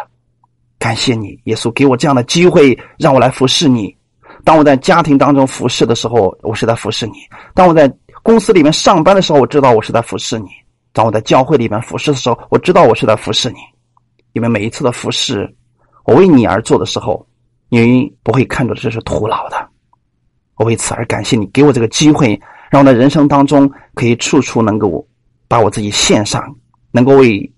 [0.78, 3.96] 感谢你，耶稣给我这样的机会，让我来服侍你。
[4.44, 7.12] 当我在家庭当中服侍的时候，我是在服侍你；
[7.54, 10.46] 当我在公司里面上班的时候，我知道我是在服侍你；
[10.92, 13.56] 当我在教会里面服侍的时候，我知道我是在服侍你。
[14.32, 15.54] 因为每一次的服侍，
[16.04, 17.26] 我为你而做的时候，
[17.68, 19.68] 你不会看着这是徒劳的。
[20.56, 22.40] 我为此而感谢你，给我这个机会，
[22.70, 25.06] 让我的人生当中可以处处能够
[25.48, 26.42] 把我自己献上。
[26.94, 27.50] 能够为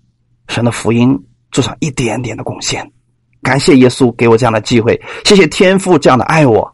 [0.47, 1.13] 神的福音
[1.51, 2.89] 做上一点点的贡献，
[3.41, 6.73] 感谢耶稣给我这样的机会，谢谢天父这样的爱我，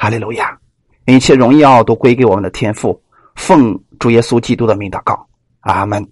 [0.00, 0.56] 哈利路亚！
[1.06, 3.02] 一切荣耀都归给我们的天父，
[3.34, 5.26] 奉主耶稣基督的名祷告，
[5.60, 6.08] 阿门。